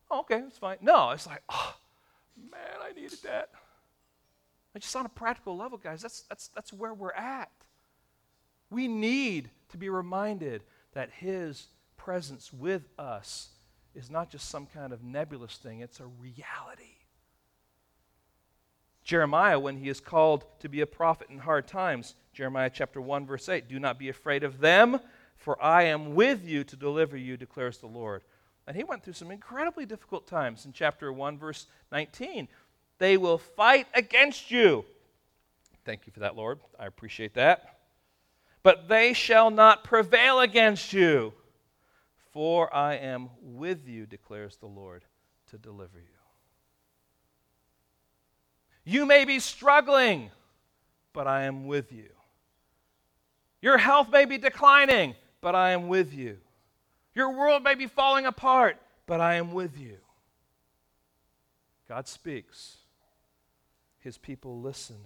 [0.10, 0.78] oh, okay, it's fine.
[0.82, 1.76] No, it's like, oh,
[2.38, 3.50] man, I needed that.
[4.74, 7.52] But just on a practical level, guys, that's, that's, that's where we're at.
[8.70, 10.64] We need to be reminded
[10.94, 11.68] that His
[11.98, 13.50] presence with us
[13.94, 16.96] is not just some kind of nebulous thing, it's a reality.
[19.04, 23.26] Jeremiah, when he is called to be a prophet in hard times, Jeremiah chapter 1,
[23.26, 25.00] verse 8, do not be afraid of them,
[25.36, 28.22] for I am with you to deliver you, declares the Lord.
[28.68, 32.48] And he went through some incredibly difficult times in chapter 1, verse 19.
[33.02, 34.86] They will fight against you.
[35.86, 36.60] Thank you for that, Lord.
[36.80, 37.80] I appreciate that.
[38.62, 41.34] But they shall not prevail against you,
[42.32, 45.04] for I am with you, declares the Lord,
[45.49, 46.06] to deliver you.
[48.84, 50.30] You may be struggling,
[51.12, 52.12] but I am with you.
[53.64, 56.38] Your health may be declining, but I am with you.
[57.16, 58.78] Your world may be falling apart,
[59.08, 59.97] but I am with you.
[61.88, 62.78] God speaks
[64.02, 64.97] his people listen,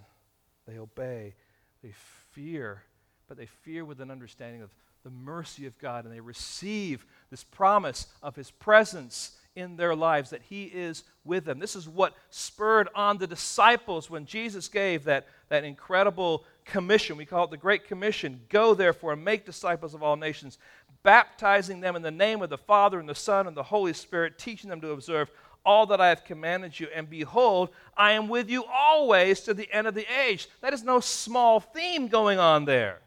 [0.66, 1.34] they obey,
[1.82, 1.92] they
[2.32, 2.82] fear,
[3.28, 4.70] but they fear with an understanding of
[5.04, 10.30] the mercy of God, and they receive this promise of his presence in their lives
[10.30, 11.58] that he is with them.
[11.58, 17.16] This is what spurred on the disciples when Jesus gave that, that incredible commission.
[17.16, 18.40] We call it the Great Commission.
[18.50, 20.58] Go, therefore, and make disciples of all nations,
[21.02, 24.38] baptizing them in the name of the Father and the Son and the Holy Spirit,
[24.38, 25.30] teaching them to observe
[25.66, 29.70] all that I have commanded you, and behold, I am with you always to the
[29.70, 30.48] end of the age.
[30.62, 33.00] That is no small theme going on there.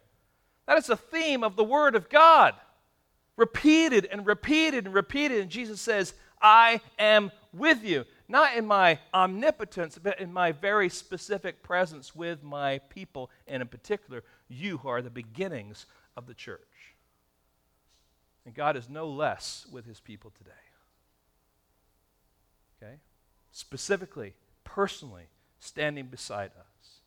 [0.67, 2.53] That is a theme of the Word of God,
[3.37, 5.41] repeated and repeated and repeated.
[5.41, 8.05] And Jesus says, I am with you.
[8.29, 13.67] not in my omnipotence, but in my very specific presence with my people, and in
[13.67, 16.61] particular, you who are the beginnings of the church.
[18.45, 20.51] And God is no less with his people today.
[22.81, 22.95] Okay?
[23.51, 25.27] Specifically, personally,
[25.59, 26.99] standing beside us.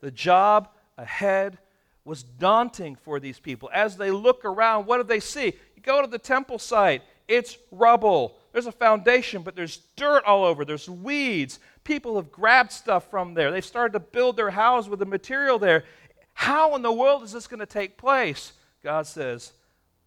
[0.00, 1.58] The job ahead
[2.04, 3.70] was daunting for these people.
[3.72, 5.52] As they look around, what do they see?
[5.76, 8.36] You go to the temple site, it's rubble.
[8.52, 10.64] There's a foundation, but there's dirt all over.
[10.64, 11.60] There's weeds.
[11.84, 13.52] People have grabbed stuff from there.
[13.52, 15.84] They've started to build their house with the material there.
[16.32, 18.52] How in the world is this going to take place?
[18.82, 19.52] God says,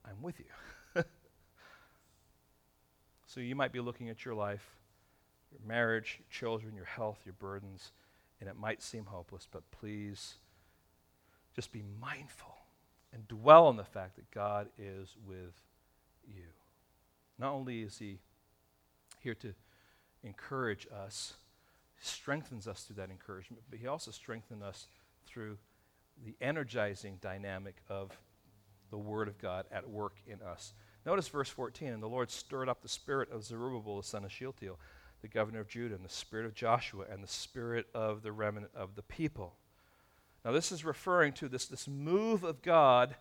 [0.06, 0.46] I'm with you.
[3.28, 4.68] so you might be looking at your life,
[5.54, 7.92] your marriage, your children, your health, your burdens,
[8.40, 10.36] and it might seem hopeless, but please
[11.56, 12.56] just be mindful
[13.14, 15.54] and dwell on the fact that God is with
[16.28, 16.44] you.
[17.38, 18.20] Not only is He
[19.20, 19.54] here to
[20.24, 21.34] encourage us,
[22.02, 24.88] strengthens us through that encouragement, but He also strengthens us
[25.26, 25.58] through
[26.26, 28.12] the energizing dynamic of
[28.90, 30.74] the Word of God at work in us.
[31.06, 34.32] Notice verse 14 And the Lord stirred up the spirit of Zerubbabel, the son of
[34.32, 34.80] Shealtiel,
[35.24, 38.72] the governor of Judah, and the spirit of Joshua, and the spirit of the remnant
[38.76, 39.56] of the people.
[40.44, 43.16] Now, this is referring to this, this move of God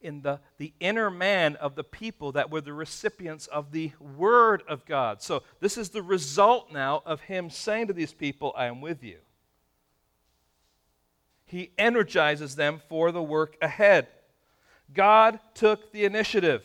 [0.00, 4.64] in the, the inner man of the people that were the recipients of the Word
[4.68, 5.22] of God.
[5.22, 9.04] So, this is the result now of Him saying to these people, I am with
[9.04, 9.18] you.
[11.46, 14.08] He energizes them for the work ahead.
[14.92, 16.64] God took the initiative.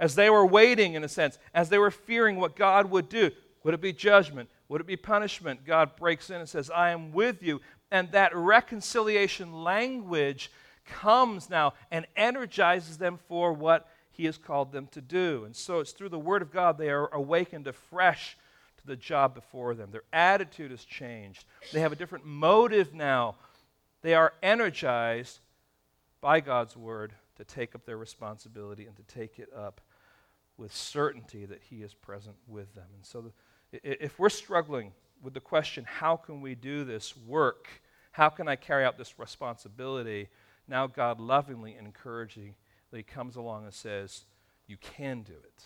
[0.00, 3.30] As they were waiting, in a sense, as they were fearing what God would do,
[3.66, 4.48] would it be judgment?
[4.68, 5.66] Would it be punishment?
[5.66, 7.60] God breaks in and says, I am with you.
[7.90, 10.52] And that reconciliation language
[10.84, 15.42] comes now and energizes them for what He has called them to do.
[15.44, 18.36] And so it's through the Word of God they are awakened afresh
[18.78, 19.88] to the job before them.
[19.90, 23.34] Their attitude has changed, they have a different motive now.
[24.02, 25.40] They are energized
[26.20, 29.80] by God's Word to take up their responsibility and to take it up
[30.56, 32.86] with certainty that He is present with them.
[32.94, 33.32] And so, the,
[33.72, 34.92] if we're struggling
[35.22, 37.68] with the question, how can we do this work?
[38.12, 40.28] How can I carry out this responsibility?
[40.68, 42.54] Now, God lovingly and encouragingly
[43.06, 44.24] comes along and says,
[44.66, 45.64] You can do it.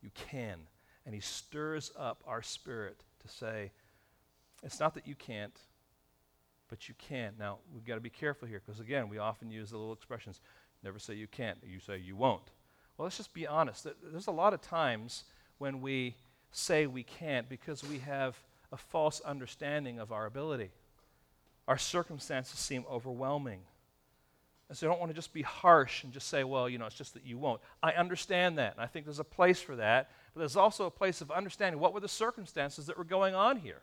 [0.00, 0.58] You can.
[1.04, 3.72] And He stirs up our spirit to say,
[4.62, 5.56] It's not that you can't,
[6.68, 7.34] but you can.
[7.38, 10.40] Now, we've got to be careful here because, again, we often use the little expressions
[10.82, 12.50] never say you can't, you say you won't.
[12.96, 13.86] Well, let's just be honest.
[14.02, 15.24] There's a lot of times
[15.58, 16.16] when we
[16.52, 18.36] say we can't because we have
[18.70, 20.70] a false understanding of our ability.
[21.66, 23.60] Our circumstances seem overwhelming.
[24.68, 26.86] And so I don't want to just be harsh and just say, well, you know,
[26.86, 27.60] it's just that you won't.
[27.82, 30.90] I understand that, and I think there's a place for that, but there's also a
[30.90, 33.82] place of understanding what were the circumstances that were going on here.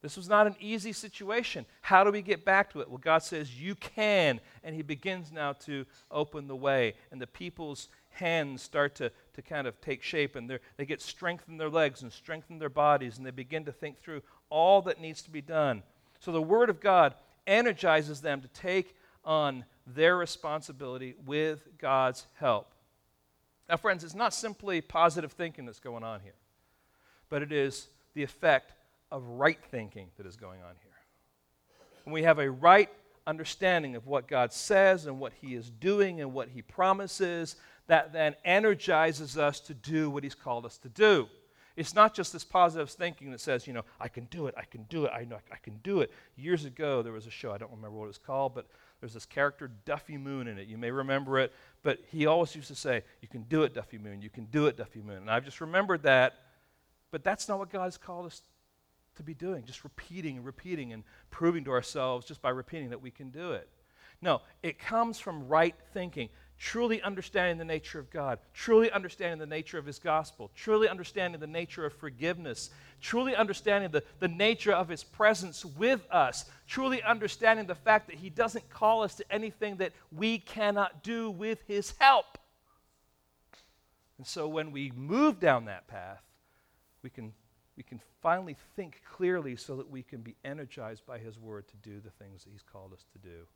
[0.00, 1.66] This was not an easy situation.
[1.80, 2.88] How do we get back to it?
[2.88, 4.40] Well, God says, You can.
[4.62, 6.94] And He begins now to open the way.
[7.10, 11.44] And the people's hands start to, to kind of take shape and they get strength
[11.48, 14.82] in their legs and strength in their bodies and they begin to think through all
[14.82, 15.82] that needs to be done.
[16.20, 17.14] So the Word of God
[17.46, 22.72] energizes them to take on their responsibility with God's help.
[23.68, 26.34] Now, friends, it's not simply positive thinking that's going on here,
[27.28, 28.72] but it is the effect
[29.10, 30.92] of right thinking that is going on here.
[32.04, 32.90] When we have a right
[33.26, 37.56] understanding of what God says and what He is doing and what He promises,
[37.88, 41.28] that then energizes us to do what He's called us to do.
[41.76, 44.64] It's not just this positive thinking that says, you know, I can do it, I
[44.64, 46.10] can do it, I know I can do it.
[46.36, 48.66] Years ago, there was a show, I don't remember what it was called, but
[48.98, 50.66] there's this character, Duffy Moon, in it.
[50.66, 51.52] You may remember it,
[51.84, 54.66] but he always used to say, You can do it, Duffy Moon, you can do
[54.66, 55.18] it, Duffy Moon.
[55.18, 56.34] And I've just remembered that,
[57.12, 58.42] but that's not what God has called us
[59.16, 63.00] to be doing, just repeating and repeating and proving to ourselves just by repeating that
[63.00, 63.68] we can do it.
[64.20, 66.28] No, it comes from right thinking
[66.58, 71.40] truly understanding the nature of God, truly understanding the nature of His gospel, truly understanding
[71.40, 77.02] the nature of forgiveness, truly understanding the, the nature of His presence with us, truly
[77.02, 81.60] understanding the fact that He doesn't call us to anything that we cannot do with
[81.68, 82.38] His help.
[84.18, 86.22] And so when we move down that path,
[87.02, 87.32] we can,
[87.76, 91.76] we can finally think clearly so that we can be energized by His word to
[91.76, 93.46] do the things that He's called us to do.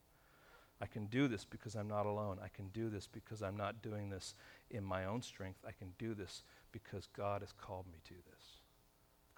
[0.83, 2.39] I can do this because I'm not alone.
[2.45, 4.35] I can do this because I'm not doing this
[4.69, 5.61] in my own strength.
[5.65, 8.43] I can do this because God has called me to this.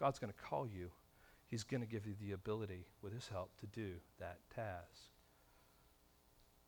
[0.00, 0.90] God's going to call you,
[1.46, 5.10] He's going to give you the ability, with His help, to do that task.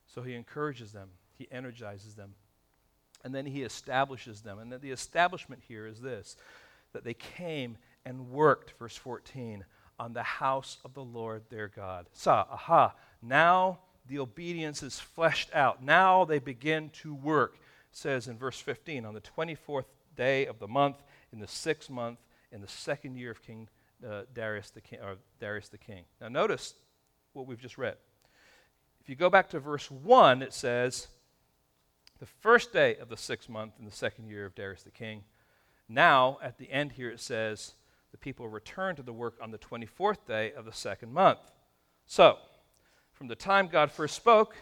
[0.07, 1.09] So He encourages them,
[1.39, 2.35] He energizes them,
[3.25, 4.59] and then He establishes them.
[4.59, 6.37] And the establishment here is this
[6.93, 9.65] that they came and worked, verse 14,
[9.99, 12.07] on the house of the Lord their God.
[12.13, 13.79] Sa, aha, now
[14.09, 15.83] the obedience is fleshed out.
[15.83, 17.59] Now they begin to work.
[17.93, 19.87] Says in verse 15, on the 24th
[20.17, 20.97] day of the month,
[21.33, 22.19] in the sixth month,
[22.53, 23.69] in the second year of King
[24.07, 26.05] uh, Darius, the king, or Darius the king.
[26.21, 26.75] Now notice
[27.33, 27.97] what we've just read.
[29.01, 31.09] If you go back to verse 1, it says,
[32.19, 35.23] the first day of the sixth month in the second year of Darius the king.
[35.89, 37.75] Now, at the end here, it says,
[38.11, 41.39] the people returned to the work on the 24th day of the second month.
[42.07, 42.39] So,
[43.17, 44.55] from the time God first spoke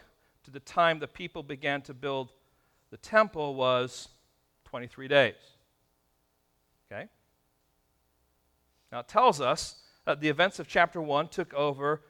[0.44, 2.32] to the time the people began to build
[2.90, 4.08] the temple was
[4.66, 5.34] 23 days.
[6.86, 7.08] Okay?
[8.92, 12.02] Now it tells us that the events of chapter 1 took over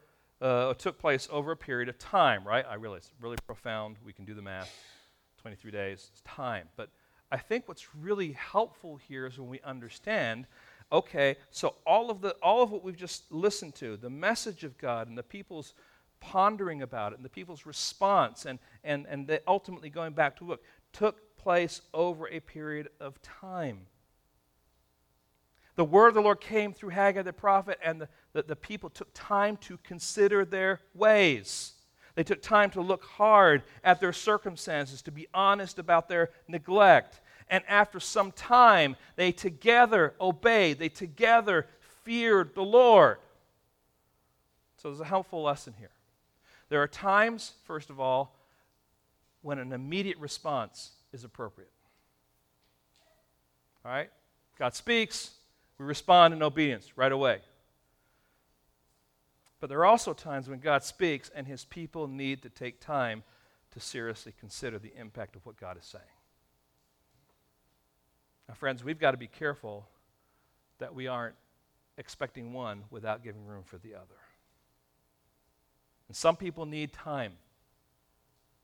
[0.42, 2.66] uh, took place over a period of time, right?
[2.68, 3.96] I realize really profound.
[4.04, 4.70] We can do the math.
[5.40, 6.68] 23 days is time.
[6.76, 6.90] But
[7.32, 10.46] I think what's really helpful here is when we understand
[10.92, 14.76] okay, so all of the all of what we've just listened to, the message of
[14.76, 15.72] God and the people's
[16.24, 20.62] pondering about it and the people's response and, and, and ultimately going back to look
[20.92, 23.80] took place over a period of time.
[25.76, 28.88] The word of the Lord came through Haggai the prophet, and the, the, the people
[28.88, 31.72] took time to consider their ways.
[32.14, 37.20] They took time to look hard at their circumstances, to be honest about their neglect.
[37.50, 41.66] And after some time, they together obeyed, they together
[42.04, 43.18] feared the Lord.
[44.76, 45.90] So there's a helpful lesson here.
[46.68, 48.36] There are times, first of all,
[49.42, 51.70] when an immediate response is appropriate.
[53.84, 54.10] All right?
[54.58, 55.32] God speaks,
[55.78, 57.40] we respond in obedience right away.
[59.60, 63.22] But there are also times when God speaks and his people need to take time
[63.72, 66.04] to seriously consider the impact of what God is saying.
[68.48, 69.86] Now, friends, we've got to be careful
[70.78, 71.34] that we aren't
[71.96, 74.23] expecting one without giving room for the other.
[76.08, 77.32] And some people need time.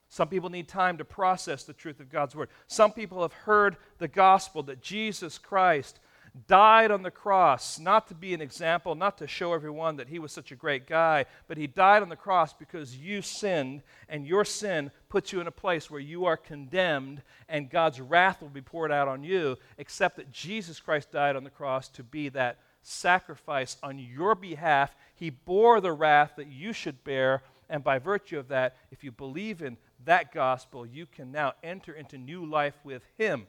[0.09, 2.49] Some people need time to process the truth of God's word.
[2.67, 6.01] Some people have heard the gospel that Jesus Christ
[6.47, 10.19] died on the cross, not to be an example, not to show everyone that he
[10.19, 14.27] was such a great guy, but he died on the cross because you sinned, and
[14.27, 18.49] your sin puts you in a place where you are condemned, and God's wrath will
[18.49, 22.29] be poured out on you, except that Jesus Christ died on the cross to be
[22.31, 24.95] that sacrifice on your behalf.
[25.21, 27.43] He bore the wrath that you should bear.
[27.69, 31.93] And by virtue of that, if you believe in that gospel, you can now enter
[31.93, 33.47] into new life with Him.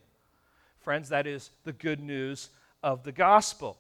[0.82, 2.50] Friends, that is the good news
[2.84, 3.78] of the gospel.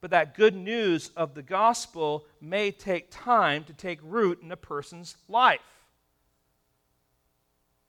[0.00, 4.56] But that good news of the gospel may take time to take root in a
[4.56, 5.60] person's life.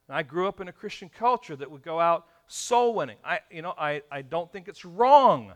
[0.10, 3.18] I grew up in a Christian culture that would go out soul winning.
[3.24, 5.54] I, you know, I, I don't think it's wrong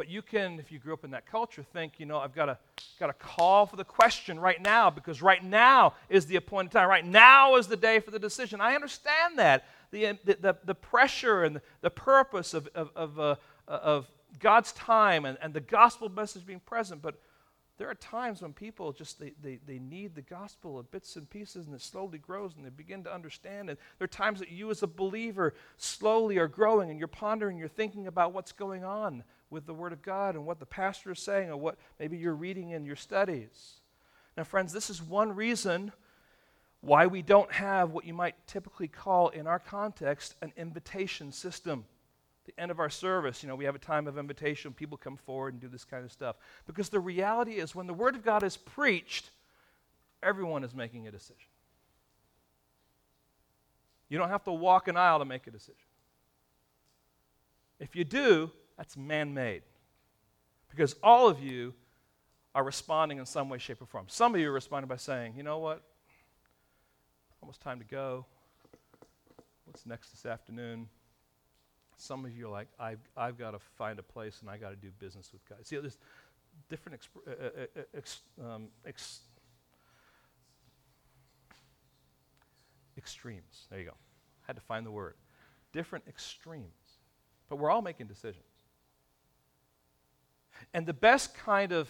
[0.00, 2.46] but you can, if you grew up in that culture, think, you know, I've got
[2.46, 2.56] to,
[2.98, 6.88] got call for the question right now because right now is the appointed time.
[6.88, 8.62] Right now is the day for the decision.
[8.62, 9.66] I understand that.
[9.90, 13.36] The, the, the pressure and the purpose of, of, of, uh,
[13.68, 17.20] of God's time and, and the gospel message being present, but
[17.76, 21.28] there are times when people just they, they, they need the gospel of bits and
[21.28, 24.50] pieces and it slowly grows and they begin to understand and there are times that
[24.50, 28.84] you as a believer slowly are growing and you're pondering you're thinking about what's going
[28.84, 32.16] on with the word of god and what the pastor is saying or what maybe
[32.16, 33.80] you're reading in your studies
[34.36, 35.92] now friends this is one reason
[36.80, 41.84] why we don't have what you might typically call in our context an invitation system
[42.46, 44.72] the end of our service, you know, we have a time of invitation.
[44.72, 46.36] People come forward and do this kind of stuff.
[46.66, 49.30] Because the reality is, when the Word of God is preached,
[50.22, 51.36] everyone is making a decision.
[54.08, 55.76] You don't have to walk an aisle to make a decision.
[57.78, 58.50] If you do,
[58.80, 59.60] that's man made.
[60.70, 61.74] Because all of you
[62.54, 64.06] are responding in some way, shape, or form.
[64.08, 65.82] Some of you are responding by saying, you know what?
[67.42, 68.24] Almost time to go.
[69.66, 70.88] What's next this afternoon?
[71.98, 74.70] Some of you are like, I've, I've got to find a place and i got
[74.70, 75.58] to do business with God.
[75.66, 75.98] See, there's
[76.70, 79.20] different exp- uh, uh, uh, ex, um, ex,
[82.96, 83.66] extremes.
[83.68, 83.92] There you go.
[83.92, 85.16] I had to find the word.
[85.70, 86.64] Different extremes.
[87.50, 88.49] But we're all making decisions.
[90.74, 91.88] And the best kind of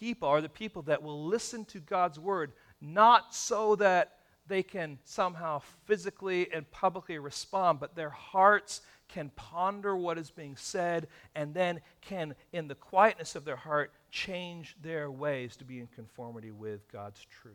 [0.00, 4.12] people are the people that will listen to God's word, not so that
[4.46, 10.56] they can somehow physically and publicly respond, but their hearts can ponder what is being
[10.56, 15.78] said, and then can, in the quietness of their heart, change their ways to be
[15.78, 17.54] in conformity with God's truth.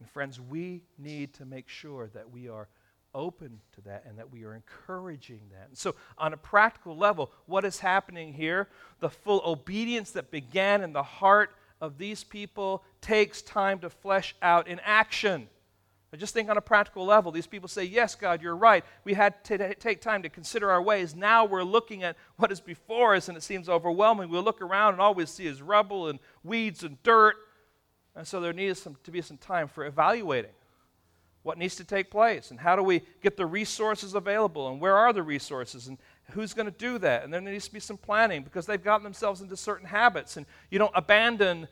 [0.00, 2.68] And friends, we need to make sure that we are
[3.14, 5.68] open to that and that we are encouraging that.
[5.68, 8.68] And so, on a practical level, what is happening here?
[9.00, 14.34] The full obedience that began in the heart of these people takes time to flesh
[14.42, 15.48] out in action.
[16.12, 18.84] I just think on a practical level, these people say, Yes, God, you're right.
[19.04, 21.14] We had to t- take time to consider our ways.
[21.14, 24.28] Now we're looking at what is before us, and it seems overwhelming.
[24.28, 27.36] We look around, and all we see is rubble and weeds and dirt.
[28.16, 30.50] And so there needs some, to be some time for evaluating
[31.42, 34.96] what needs to take place and how do we get the resources available and where
[34.96, 35.96] are the resources and
[36.32, 37.24] who's going to do that.
[37.24, 40.36] And then there needs to be some planning because they've gotten themselves into certain habits.
[40.36, 41.66] And you don't abandon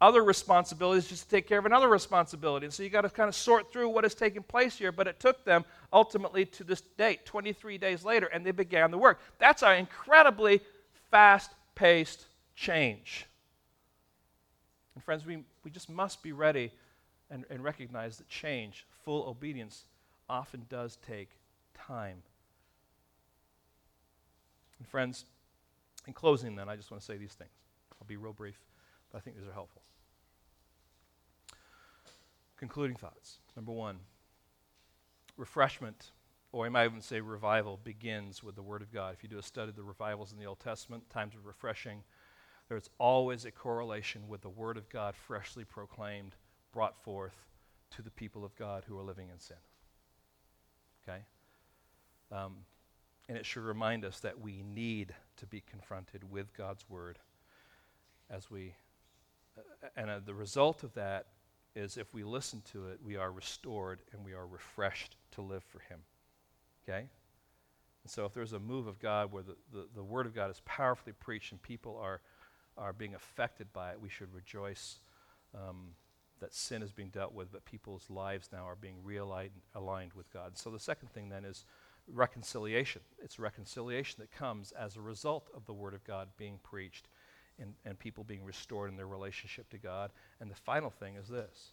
[0.00, 2.66] other responsibilities just to take care of another responsibility.
[2.66, 4.90] And so you got to kind of sort through what is taking place here.
[4.90, 8.98] But it took them ultimately to this date, 23 days later, and they began the
[8.98, 9.20] work.
[9.38, 10.60] That's an incredibly
[11.10, 13.26] fast paced change.
[14.94, 16.72] And friends, we, we just must be ready
[17.30, 19.86] and, and recognize that change, full obedience,
[20.28, 21.30] often does take
[21.74, 22.18] time.
[24.78, 25.24] And friends,
[26.06, 27.50] in closing, then, I just want to say these things.
[28.00, 28.58] I'll be real brief,
[29.10, 29.82] but I think these are helpful.
[32.56, 33.38] Concluding thoughts.
[33.56, 33.98] Number one,
[35.36, 36.10] refreshment,
[36.52, 39.14] or I might even say revival, begins with the Word of God.
[39.14, 42.02] If you do a study of the revivals in the Old Testament, times of refreshing,
[42.68, 46.34] there's always a correlation with the Word of God freshly proclaimed,
[46.72, 47.34] brought forth
[47.96, 49.56] to the people of God who are living in sin.
[51.02, 51.20] Okay?
[52.30, 52.56] Um,
[53.28, 57.18] and it should remind us that we need to be confronted with God's Word
[58.30, 58.74] as we,
[59.56, 61.26] uh, and uh, the result of that
[61.74, 65.62] is if we listen to it, we are restored and we are refreshed to live
[65.64, 66.00] for Him.
[66.84, 67.06] Okay?
[68.04, 70.50] And so if there's a move of God where the, the, the Word of God
[70.50, 72.20] is powerfully preached and people are,
[72.76, 74.98] are being affected by it, we should rejoice
[75.54, 75.88] um,
[76.42, 80.30] that sin is being dealt with, but people's lives now are being realigned aligned with
[80.32, 80.58] God.
[80.58, 81.64] So the second thing then is
[82.12, 83.00] reconciliation.
[83.22, 87.08] It's reconciliation that comes as a result of the Word of God being preached
[87.60, 90.10] and, and people being restored in their relationship to God.
[90.40, 91.72] And the final thing is this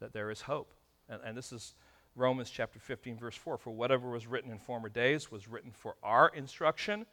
[0.00, 0.74] that there is hope.
[1.08, 1.74] And, and this is
[2.14, 3.56] Romans chapter 15, verse 4.
[3.56, 7.06] For whatever was written in former days was written for our instruction.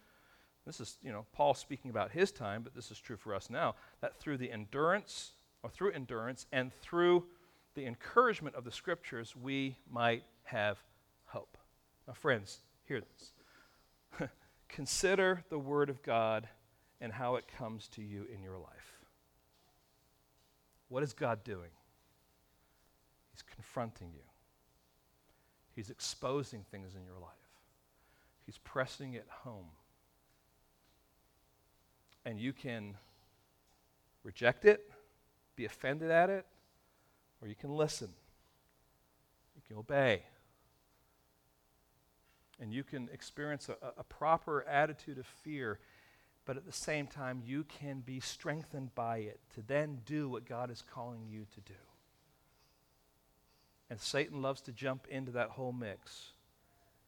[0.65, 3.49] This is, you know, Paul speaking about his time, but this is true for us
[3.49, 3.75] now.
[4.01, 5.31] That through the endurance,
[5.63, 7.25] or through endurance, and through
[7.75, 10.81] the encouragement of the scriptures, we might have
[11.25, 11.57] hope.
[12.07, 14.29] Now, friends, hear this.
[14.69, 16.47] Consider the word of God
[16.99, 18.99] and how it comes to you in your life.
[20.89, 21.69] What is God doing?
[23.31, 24.23] He's confronting you,
[25.73, 27.31] He's exposing things in your life,
[28.45, 29.67] He's pressing it home.
[32.23, 32.97] And you can
[34.23, 34.91] reject it,
[35.61, 36.45] be offended at it,
[37.41, 38.09] or you can listen.
[39.55, 40.23] You can obey.
[42.59, 45.79] And you can experience a, a proper attitude of fear
[46.45, 50.47] but at the same time, you can be strengthened by it to then do what
[50.47, 51.79] God is calling you to do.
[53.89, 56.31] And Satan loves to jump into that whole mix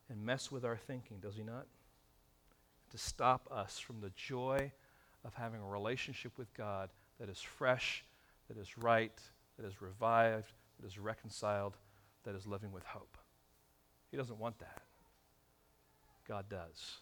[0.10, 1.66] and mess with our thinking, does he not?
[2.92, 4.72] To stop us from the joy
[5.26, 6.90] of having a relationship with God
[7.20, 8.04] that is fresh,
[8.48, 9.20] that is right,
[9.58, 11.78] that is revived, that is reconciled,
[12.24, 13.18] that is living with hope.
[14.10, 14.82] He doesn't want that.
[16.28, 16.98] God does.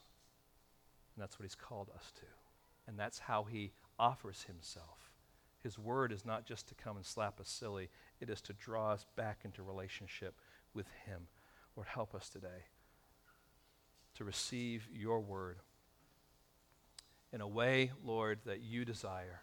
[1.15, 2.25] And that's what he's called us to.
[2.87, 5.11] And that's how he offers himself.
[5.63, 7.89] His word is not just to come and slap us silly,
[8.19, 10.35] it is to draw us back into relationship
[10.73, 11.27] with him.
[11.75, 12.65] Lord, help us today
[14.15, 15.59] to receive your word
[17.31, 19.41] in a way, Lord, that you desire.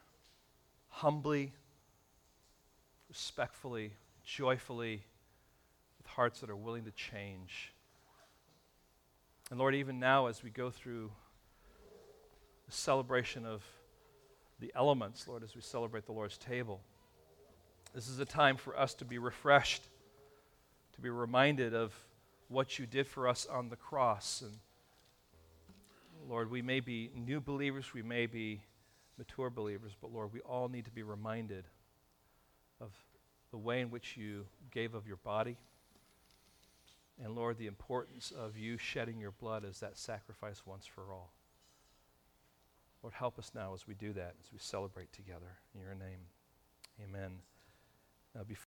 [0.88, 1.52] Humbly,
[3.08, 3.92] respectfully,
[4.24, 5.02] joyfully,
[5.98, 7.72] with hearts that are willing to change.
[9.50, 11.10] And Lord, even now as we go through
[12.66, 13.64] the celebration of
[14.60, 16.80] the elements, Lord, as we celebrate the Lord's table.
[17.94, 19.84] This is a time for us to be refreshed,
[20.94, 21.94] to be reminded of
[22.48, 24.42] what you did for us on the cross.
[24.42, 24.52] And
[26.28, 28.60] Lord, we may be new believers, we may be
[29.16, 31.64] mature believers, but Lord, we all need to be reminded
[32.80, 32.90] of
[33.50, 35.56] the way in which you gave of your body.
[37.22, 41.32] And Lord, the importance of you shedding your blood as that sacrifice once for all.
[43.02, 45.58] Lord, help us now as we do that, as we celebrate together.
[45.74, 46.20] In your name,
[47.02, 47.32] amen.
[48.34, 48.56] Now, before